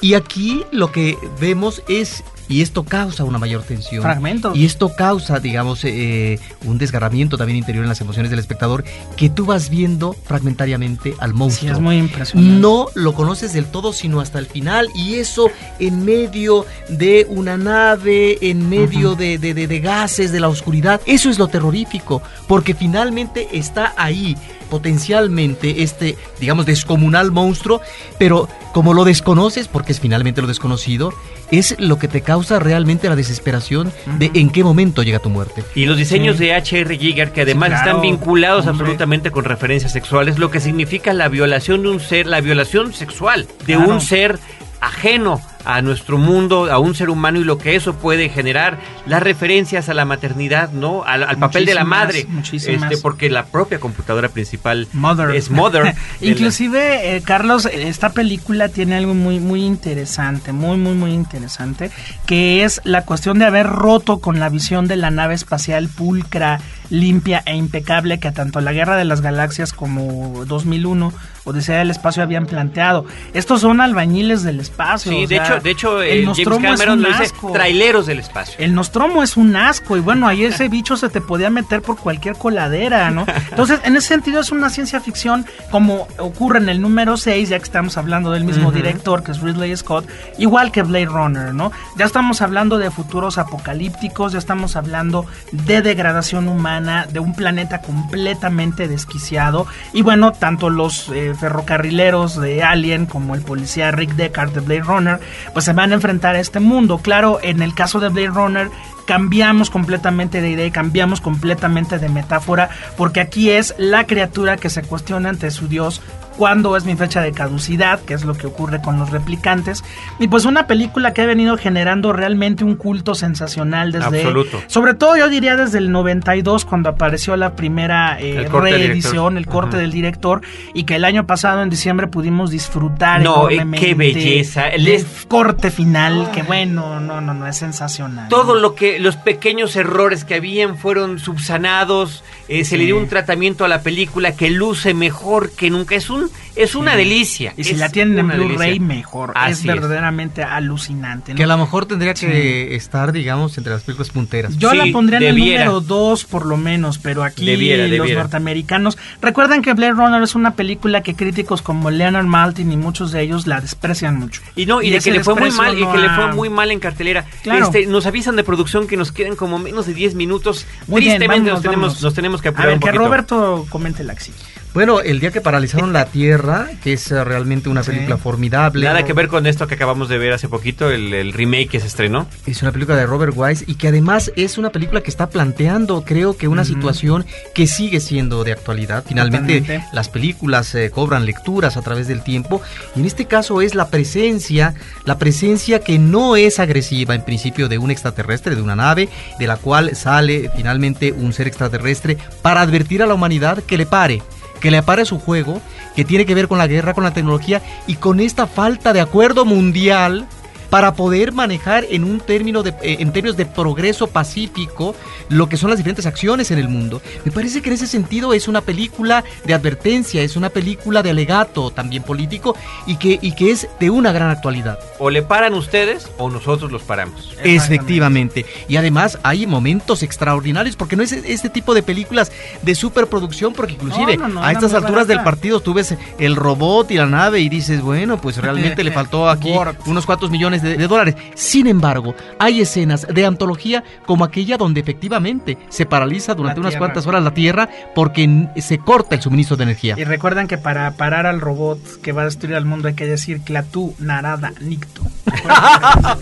[0.00, 4.02] Y aquí lo que vemos es, y esto causa una mayor tensión.
[4.02, 4.56] Fragmentos.
[4.56, 8.84] Y esto causa, digamos, eh, un desgarramiento también interior en las emociones del espectador,
[9.16, 11.72] que tú vas viendo fragmentariamente al Sí, monstruo.
[11.72, 12.60] es muy impresionante.
[12.60, 14.88] No lo conoces del todo, sino hasta el final.
[14.94, 20.40] Y eso en medio de una nave, en medio de, de- de- de gases, de
[20.40, 21.00] la oscuridad.
[21.06, 22.22] Eso es lo terrorífico.
[22.46, 27.80] Porque finalmente está ahí potencialmente este, digamos, descomunal monstruo.
[28.18, 31.12] Pero como lo desconoces, porque es finalmente lo desconocido,
[31.50, 35.62] es lo que te causa realmente la desesperación de en qué momento llega tu muerte.
[35.74, 36.44] Y los diseños Sí.
[36.44, 36.98] de H.R.
[36.98, 38.82] Giger, que además claro, están vinculados hombre.
[38.84, 43.46] absolutamente con referencias sexuales, lo que significa la violación de un ser, la violación sexual
[43.66, 43.92] de Claro.
[43.92, 44.38] un ser
[44.80, 49.22] ajeno a nuestro mundo, a un ser humano y lo que eso puede generar, las
[49.22, 51.04] referencias a la maternidad, ¿no?
[51.04, 52.90] Al, al papel de la madre, muchísimas.
[52.90, 55.34] este, porque la propia computadora principal Mother.
[55.34, 55.94] es Mother.
[56.20, 61.90] Inclusive, eh, Carlos, esta película tiene algo muy, muy interesante, muy, muy, muy interesante,
[62.26, 66.60] que es la cuestión de haber roto con la visión de la nave espacial pulcra,
[66.90, 71.12] limpia e impecable que tanto la Guerra de las Galaxias como 2001
[71.44, 73.04] Odisea del Espacio habían planteado.
[73.32, 75.12] Estos son albañiles del espacio.
[75.12, 77.22] Sí, o de sea, hecho, de hecho el eh, James Nostromo es un lo dice
[77.24, 77.52] asco.
[77.52, 78.54] traileros del espacio.
[78.58, 81.96] El Nostromo es un asco y bueno, ahí ese bicho se te podía meter por
[81.98, 83.26] cualquier coladera, ¿no?
[83.50, 87.58] Entonces, en ese sentido es una ciencia ficción como ocurre en el número 6, ya
[87.58, 91.72] que estamos hablando del mismo director que es Ridley Scott, igual que Blade Runner, ¿no?
[91.96, 97.80] Ya estamos hablando de futuros apocalípticos, ya estamos hablando de degradación humana, de un planeta
[97.80, 104.52] completamente desquiciado y bueno, tanto los eh, ferrocarrileros de Alien como el policía Rick Deckard
[104.52, 105.20] de Blade Runner,
[105.52, 106.98] pues se van a enfrentar a este mundo.
[106.98, 108.70] Claro, en el caso de Blade Runner
[109.06, 114.70] cambiamos completamente de idea y cambiamos completamente de metáfora porque aquí es la criatura que
[114.70, 116.00] se cuestiona ante su dios
[116.36, 119.82] cuándo es mi fecha de caducidad, que es lo que ocurre con los replicantes.
[120.18, 124.18] Y pues una película que ha venido generando realmente un culto sensacional desde...
[124.18, 124.62] Absoluto.
[124.66, 128.86] Sobre todo yo diría desde el 92 cuando apareció la primera eh, El corte del
[128.88, 129.52] reedición, el director.
[129.62, 129.82] corte Ajá.
[129.82, 130.40] del director,
[130.74, 134.68] y que el año pasado en diciembre pudimos disfrutar No, eh, enormemente qué belleza.
[134.68, 138.28] El del es- corte final, que bueno, no, no, no, es sensacional.
[138.28, 143.08] Todo lo que los pequeños errores que habían fueron subsanados, eh, se le dio un
[143.08, 145.94] tratamiento a la película que luce mejor que nunca.
[145.94, 146.23] Es un
[146.56, 147.54] es una delicia.
[147.56, 149.32] Y si es la tienen en Blu-ray, mejor.
[149.34, 149.64] Así es es.
[149.66, 151.32] verdaderamente alucinante.
[151.32, 151.36] ¿no?
[151.36, 154.56] Que a lo mejor tendría que estar, digamos, entre las películas punteras.
[154.56, 155.62] Yo Sí, la pondría en debiera.
[155.62, 158.98] el número 2 por lo menos, pero aquí Debiera, los norteamericanos...
[159.20, 163.22] Recuerden que Blade Runner es una película que críticos como Leonard Maltin y muchos de
[163.22, 164.42] ellos la desprecian mucho.
[164.56, 166.70] Y no, y, de que le fue muy mal, y que le fue muy mal
[166.70, 167.24] en cartelera.
[167.42, 167.66] Claro.
[167.66, 170.66] Este, nos avisan de producción que nos quedan como menos de 10 minutos.
[170.86, 173.04] Muy bien, Tristemente vámonos, nos tenemos, nos tenemos que A apurar ver, un que poquito.
[173.04, 174.36] Roberto comente la acción.
[174.74, 177.92] Bueno, el día que paralizaron la Tierra, que es eh, realmente una Sí.
[177.92, 178.84] película formidable.
[178.84, 181.80] Nada que ver con esto que acabamos de ver hace poquito, el, el remake que
[181.80, 182.26] se estrenó.
[182.44, 186.04] Es una película de Robert Wise y que además es una película que está planteando,
[186.04, 189.04] creo que una situación que sigue siendo de actualidad.
[189.06, 189.86] Finalmente, Totalmente.
[189.94, 192.60] las películas eh, cobran lecturas a través del tiempo
[192.96, 197.68] y en este caso es la presencia, la presencia que no es agresiva en principio
[197.68, 199.08] de un extraterrestre, de una nave,
[199.38, 203.86] de la cual sale finalmente un ser extraterrestre para advertir a la humanidad que le
[203.86, 204.20] pare
[204.64, 205.60] que le apare su juego,
[205.94, 209.02] que tiene que ver con la guerra, con la tecnología y con esta falta de
[209.02, 210.26] acuerdo mundial
[210.74, 214.96] para poder manejar en un término de, eh, en términos de progreso pacífico
[215.28, 217.00] lo que son las diferentes acciones en el mundo.
[217.24, 221.10] Me parece que en ese sentido es una película de advertencia, es una película de
[221.10, 222.56] alegato también político
[222.88, 224.80] y que, y que es de una gran actualidad.
[224.98, 227.36] O le paran ustedes o nosotros los paramos.
[227.44, 228.44] Efectivamente.
[228.66, 233.74] Y además hay momentos extraordinarios porque no es este tipo de películas de superproducción porque
[233.74, 237.06] inclusive No, no, no, a estas alturas del partido tú ves el robot y la
[237.06, 239.52] nave y dices, bueno, pues realmente le faltó aquí
[239.86, 241.14] unos cuantos millones de, de dólares.
[241.34, 247.06] Sin embargo, hay escenas de antología como aquella donde efectivamente se paraliza durante unas cuantas
[247.06, 249.94] horas la Tierra porque se corta el suministro de energía.
[249.98, 253.06] Y recuerden que para parar al robot que va a destruir al mundo hay que
[253.06, 255.02] decir Clatú, Narada, Nicto.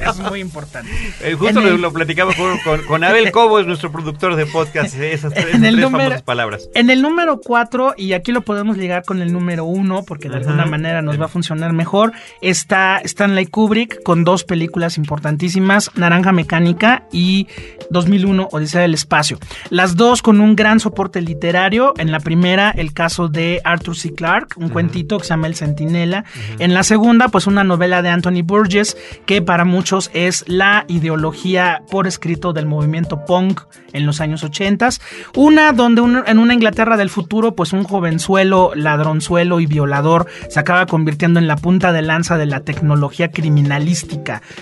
[0.09, 0.91] es muy importante.
[1.23, 4.47] Eh, justo lo, el- lo platicaba con, con- con Abel Cobo, es nuestro productor de
[4.47, 6.69] podcast, esas tres, En el tres número- famosas palabras.
[6.75, 10.37] En el número 4, y aquí lo podemos ligar con el número 1, porque de
[10.37, 16.33] alguna manera nos va a funcionar mejor, está Stanley Kubrick con dos películas importantísimas, Naranja
[16.33, 17.47] Mecánica y
[17.91, 19.39] 2001, Odisea del Espacio.
[19.71, 21.95] Las dos con un gran soporte literario.
[21.99, 24.15] En la primera, el caso de Arthur C.
[24.15, 26.25] Clarke, un cuentito que se llama El Centinela.
[26.59, 31.83] En la segunda, pues una novela de Anthony Burgess, que para muchos es la ideología
[31.91, 33.61] por escrito del movimiento punk
[33.93, 34.89] en los años 80.
[35.37, 40.59] Una donde un- en una Inglaterra del futuro, pues un jovenzuelo, ladronzuelo y violador se
[40.59, 43.29] acaba convirtiendo en la punta de lanza de la tecnología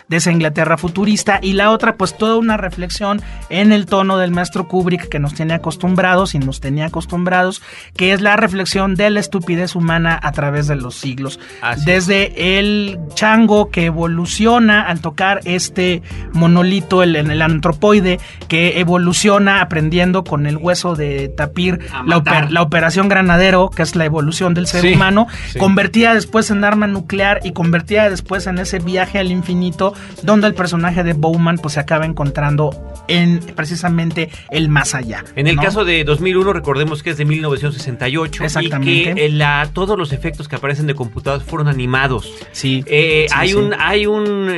[0.09, 1.39] de esa Inglaterra futurista.
[1.43, 5.35] Y la otra, pues toda una reflexión en el tono del maestro Kubrick que nos
[5.35, 7.63] tiene acostumbrados y nos tenía acostumbrados,
[7.97, 11.39] que es la reflexión de la estupidez humana a través de los siglos.
[11.63, 11.85] Así.
[11.85, 20.25] Desde el chango que evoluciona al tocar este monolito, el, el antropoide, que evoluciona aprendiendo
[20.25, 22.45] con el hueso de tapir la, matar.
[22.47, 25.59] oper- la operación granadero, que es la evolución del ser Sí, humano, sí.
[25.59, 30.55] convertida después en arma nuclear y convertida después en ese viaje al infinito, donde el
[30.55, 32.71] personaje de Bowman pues se acaba encontrando
[33.09, 35.25] en precisamente el más allá.
[35.37, 35.63] En el ¿no?
[35.63, 39.15] caso de 2001, recordemos que es de 1968 y Exactamente.
[39.15, 42.33] que eh, la, todos los efectos que aparecen de computadoras fueron animados.
[42.53, 42.85] Sí.
[42.87, 43.55] Eh, Sí, hay sí.
[43.55, 44.51] un hay un,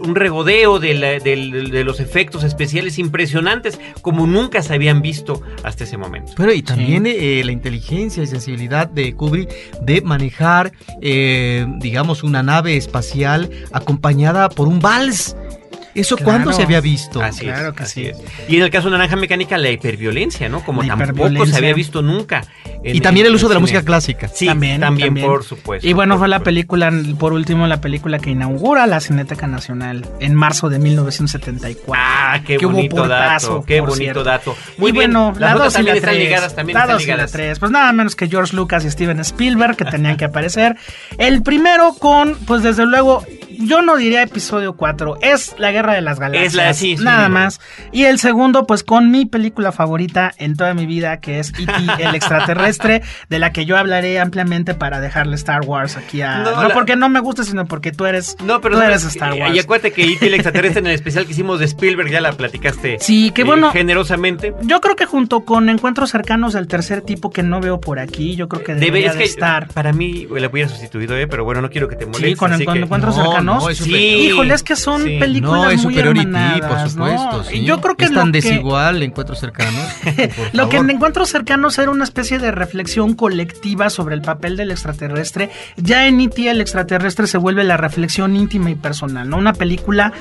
[0.00, 5.42] un regodeo de, la- del- de los efectos especiales impresionantes como nunca se habían visto
[5.64, 6.32] hasta ese momento.
[6.36, 9.50] Pero y también eh, la inteligencia y sensibilidad de Kubrick
[9.80, 14.15] de manejar, eh, digamos, una nave espacial acompañada
[14.48, 15.36] por un vals.
[16.00, 16.30] ¿Eso Claro.
[16.32, 17.20] cuándo se había visto?
[17.22, 18.08] Así Claro es, que así sí.
[18.10, 18.18] es.
[18.48, 20.64] Y en el caso de Naranja Mecánica, la hiperviolencia, ¿no?
[20.64, 22.42] Como La tampoco se había visto nunca.
[22.84, 24.28] en- Y también el uso de la música clásica.
[24.28, 25.26] Sí, También, también, también.
[25.26, 25.86] por supuesto.
[25.88, 30.34] Y bueno, fue la película, por último, la película que inaugura la Cineteca Nacional en
[30.34, 31.92] marzo de 1974.
[31.96, 34.24] Ah, qué Que hubo bonito portazo, dato, qué bonito cierto.
[34.24, 34.56] dato.
[34.76, 36.22] y Muy bien, bueno, las la otras 2 y la están 3.
[36.24, 37.32] ligadas, también la están 2 y la ligadas.
[37.32, 37.58] 3.
[37.58, 40.76] Pues nada menos que George Lucas y Steven Spielberg que tenían que aparecer.
[41.18, 43.24] El primero con, pues desde luego,
[43.58, 46.46] yo no diría episodio 4, es La Guerra de las Galaxias.
[46.48, 47.32] Es la- sí, sí, nada sí.
[47.32, 47.60] más.
[47.92, 51.72] Y el segundo, pues con mi película favorita en toda mi vida, que es E.T.
[52.02, 56.38] el extraterrestre, de la que yo hablaré ampliamente para dejarle Star Wars aquí a...
[56.38, 59.04] No, No, la- porque no me gusta, sino porque tú eres, No, pero tú eres
[59.04, 59.54] Star Wars.
[59.54, 60.26] Y acuérdate que E.T.
[60.26, 62.98] el extraterrestre en el especial que hicimos de Spielberg ya la platicaste.
[63.00, 63.70] Sí, qué eh, bueno.
[63.72, 64.54] generosamente.
[64.62, 68.36] Yo creo que junto con encuentros cercanos del tercer tipo que no veo por aquí,
[68.36, 69.68] yo creo que Debe, debería es de que estar.
[69.68, 72.30] para mí la hubiera sustituido, eh, pero bueno, no quiero que te molestes.
[72.30, 73.62] Sí, con, así con que- encuentros No, cercanos.
[73.64, 73.94] no, es Sí.
[73.94, 75.18] Híjole, es que son Sí.
[75.18, 77.36] películas No, es muy superior E.T., hermanadas, por supuesto.
[77.38, 77.44] ¿no?
[77.44, 77.64] sí.
[77.64, 79.74] Yo creo que es tan que- desigual encuentros cercanos.
[80.04, 80.90] por Lo que en favor.
[80.96, 85.50] Encuentros Cercanos era una especie de reflexión colectiva sobre el papel del extraterrestre.
[85.76, 86.48] Ya en E.T.
[86.50, 89.36] el extraterrestre se vuelve la reflexión íntima y personal, ¿no?
[89.36, 90.12] Una película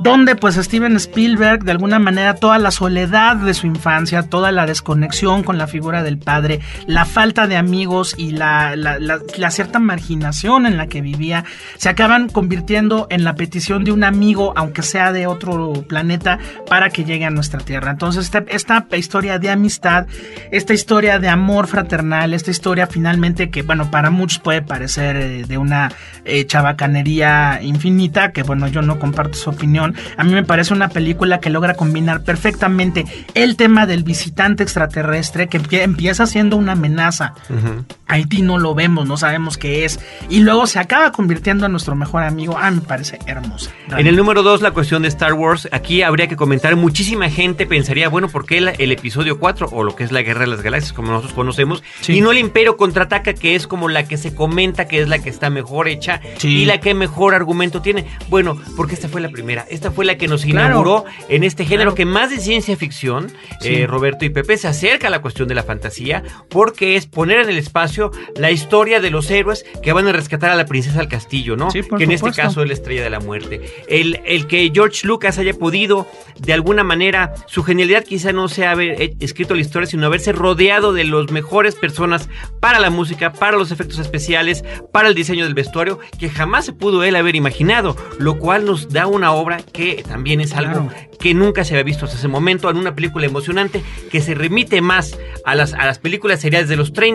[0.00, 4.66] donde pues Steven Spielberg de alguna manera toda la soledad de su infancia, toda la
[4.66, 9.50] desconexión con la figura del padre, la falta de amigos y la, la- la- la
[9.50, 11.44] cierta marginación en la que vivía,
[11.76, 16.38] se acaban convirtiendo en la petición de un amigo, aunque sea de otro planeta,
[16.68, 17.90] para que llegue a nuestra tierra.
[17.92, 20.06] Entonces esta, esta historia de amistad,
[20.50, 25.44] esta historia de amor fraternal, esta historia finalmente que, bueno, para muchos puede parecer eh,
[25.46, 25.92] de una
[26.24, 29.94] eh, chabacanería infinita, que bueno, yo no comparto su opinión.
[30.16, 35.48] A mí me parece una película que logra combinar perfectamente el tema del visitante extraterrestre,
[35.48, 37.34] que empie- empieza siendo una amenaza.
[37.48, 37.84] Ujú.
[38.06, 39.98] Haití no lo vemos, no sabemos qué es.
[40.28, 42.58] Y luego se acaba convirtiendo en nuestro mejor amigo.
[42.58, 43.70] A mí me parece hermosa.
[43.96, 45.68] En el número 2, la cuestión de Star Wars.
[45.70, 49.84] Aquí habría que comentar, muchísima gente pensaría, bueno, ¿por qué el, el episodio 4 o
[49.84, 52.14] lo que es la Guerra de las Galaxias, como nosotros conocemos, Sí.
[52.16, 55.20] y no el Imperio contraataca, que es como la que se comenta que es la
[55.20, 56.62] que está mejor hecha Sí.
[56.62, 58.06] y la que mejor argumento tiene?
[58.28, 59.64] Bueno, porque esta fue la primera.
[59.70, 60.66] Esta fue la que nos Claro.
[60.66, 61.94] inauguró en este género Claro.
[61.94, 63.28] que más de ciencia ficción,
[63.60, 63.68] Sí.
[63.74, 67.38] eh, Roberto y Pepe, se acerca a la cuestión de la fantasía, porque es poner
[67.38, 70.98] en el espacio la historia de los héroes que van a rescatar a la princesa
[70.98, 71.68] al castillo, ¿no?
[71.68, 73.60] Que en este caso es la estrella de la muerte.
[73.88, 76.06] El, el que George Lucas haya podido,
[76.38, 80.32] de alguna manera, su genialidad quizá no sea haber eh, escrito la historia, sino haberse
[80.32, 82.28] rodeado de las mejores personas
[82.60, 86.72] para la música, para los efectos especiales, para el diseño del vestuario, que jamás se
[86.72, 90.90] pudo él haber imaginado, lo cual nos da una obra que también es algo Claro.
[91.18, 94.80] que nunca se había visto hasta ese momento, en una película emocionante que se remite
[94.80, 97.12] más a las, a las películas seriales de los 30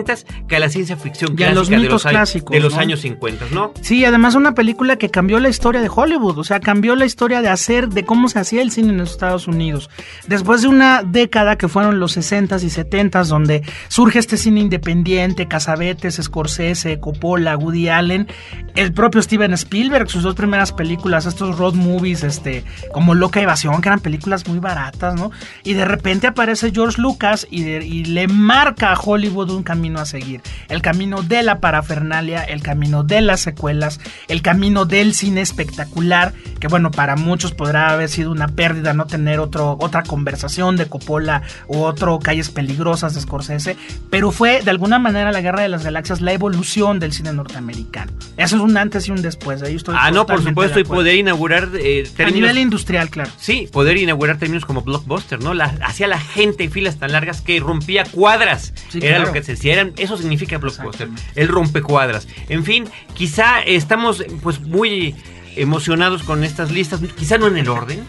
[0.48, 2.80] que a la ciencia ficción clásica los de mitos los, clásicos, de los ¿no?
[2.80, 3.72] años 50, ¿no?
[3.80, 7.42] Sí, además una película que cambió la historia de Hollywood, o sea, cambió la historia
[7.42, 9.90] de hacer, de cómo se hacía el cine en los Estados Unidos.
[10.26, 15.46] Después de una década que fueron los 60s y 70s, donde surge este cine independiente,
[15.48, 18.28] Casabetes, Scorsese, Coppola, Woody Allen,
[18.74, 23.80] el propio Steven Spielberg, sus dos primeras películas, estos road movies, este, como Loca Evasión,
[23.80, 25.30] que eran películas muy baratas, ¿no?
[25.64, 30.00] Y de repente aparece George Lucas y, de- y le marca a Hollywood un camino
[30.00, 30.40] a seguir.
[30.68, 36.32] El camino de la parafernalia, el camino de las secuelas, el camino del cine espectacular,
[36.60, 40.86] que bueno, para muchos podrá haber sido una pérdida no tener otro, otra conversación de
[40.86, 43.76] Coppola u otro Calles Peligrosas de Scorsese,
[44.10, 48.12] pero fue de alguna manera la Guerra de las Galaxias la evolución del cine norteamericano.
[48.36, 49.62] Eso es un antes y un después.
[49.62, 52.40] Ahí estoy Ah, no, por supuesto, y poder inaugurar eh, A términos...
[52.40, 53.30] nivel industrial, claro.
[53.38, 55.54] Sí, poder inaugurar términos como blockbuster, ¿no?
[55.54, 58.72] La, hacía la gente en filas tan largas que rompía cuadras.
[58.88, 59.26] Sí, Era claro.
[59.26, 59.72] lo que se decía.
[59.74, 61.08] eran- eso significa blockbuster.
[61.34, 62.26] El rompecuadras.
[62.48, 62.84] En fin,
[63.14, 65.14] quizá estamos pues muy
[65.60, 67.00] emocionados con estas listas.
[67.16, 68.04] Quizá no en el orden.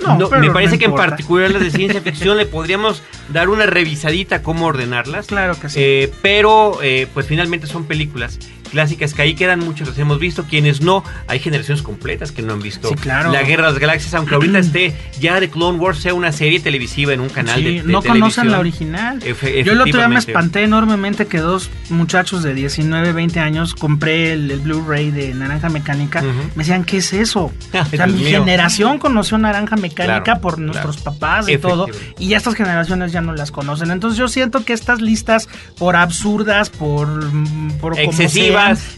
[0.00, 3.48] No, pero me no parece que en particular las de ciencia ficción le podríamos dar
[3.48, 5.26] una revisadita a cómo ordenarlas.
[5.26, 5.80] Claro que sí.
[5.80, 8.38] Eh, pero eh, pues finalmente son películas
[8.68, 12.52] clásicas que ahí quedan, muchos las hemos visto, quienes no, hay generaciones completas que no
[12.52, 13.32] han visto Sí, claro.
[13.32, 16.60] La Guerra de las Galaxias, aunque ahorita esté ya de Clone Wars sea una serie
[16.60, 18.12] televisiva en un canal Sí, de, de no televisión.
[18.20, 19.20] conocen la original.
[19.20, 23.74] Efe- Yo el otro día me espanté enormemente que dos muchachos de 19, 20 años
[23.74, 26.22] compré el, el Blu-ray de Naranja Mecánica.
[26.22, 27.52] Me decían, ¿qué es eso?
[27.88, 28.40] O sea, mi mío.
[28.40, 31.12] generación conoció Naranja Mecánica Claro, por nuestros claro.
[31.18, 31.86] papás y todo.
[32.18, 33.90] Y estas generaciones ya no las conocen.
[33.90, 35.48] Entonces yo siento que estas listas,
[35.78, 38.12] por absurdas, por, mm, por como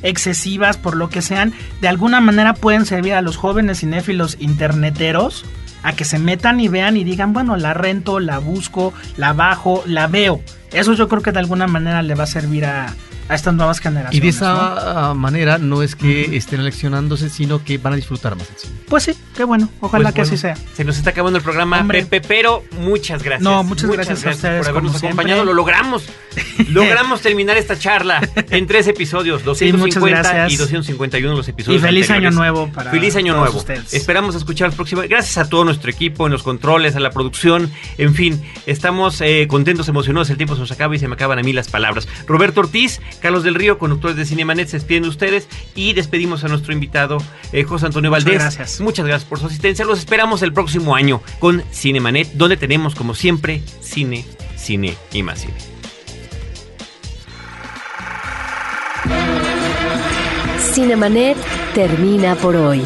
[0.02, 0.76] Excesivas.
[0.76, 5.44] por lo que sean, de alguna manera pueden servir a los jóvenes cinéfilos interneteros
[5.82, 9.82] a que se metan y vean y digan, bueno, la rento, la busco, la bajo,
[9.86, 10.42] la veo.
[10.72, 12.94] Eso yo creo que de alguna manera le va a servir a,
[13.30, 14.16] a estas nuevas generaciones.
[14.16, 18.48] Y de esa manera no es que estén eleccionándose, sino que van a disfrutar más
[18.50, 18.74] el cine.
[18.88, 19.68] Pues sí, qué bueno.
[19.80, 20.56] Ojalá Pues que bueno, así sea.
[20.74, 22.04] Se nos está acabando el programa, Hombre.
[22.04, 23.42] Pepe, pero muchas gracias.
[23.42, 25.44] No, muchas gracias a ustedes, por habernos acompañado.
[25.44, 26.04] Lo logramos.
[26.68, 28.20] logramos terminar esta charla
[28.50, 30.52] en tres episodios, 250 muchas gracias.
[30.52, 31.82] y 251 los episodios.
[31.82, 32.36] Y feliz anteriores.
[32.36, 33.58] año nuevo para Feliz año todos nuevo.
[33.58, 33.94] ustedes.
[33.94, 35.02] Esperamos escuchar próximo.
[35.08, 39.46] Gracias a todo nuestro equipo en los controles, a la producción, en fin, estamos eh,
[39.48, 40.30] contentos, emocionados.
[40.30, 42.08] El tiempo se nos acaba y se me acaban a mí las palabras.
[42.26, 46.48] Roberto Ortiz, Carlos del Río, conductores de Cinemanet, se despiden de ustedes y despedimos a
[46.48, 47.18] nuestro invitado
[47.52, 48.42] eh, José Antonio Muchas Valdés.
[48.42, 48.80] gracias.
[48.80, 49.84] Muchas gracias por su asistencia.
[49.84, 54.24] Los esperamos el próximo año con Cinemanet, donde tenemos, como siempre, cine,
[54.56, 55.54] cine y más cine.
[60.72, 61.36] Cinemanet
[61.74, 62.82] termina por hoy.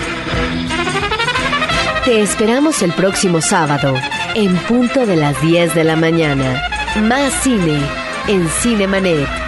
[2.04, 3.94] Te esperamos el próximo sábado,
[4.34, 6.62] en punto de las 10 de la mañana.
[7.02, 7.80] Más cine
[8.28, 9.43] en Cinemanet.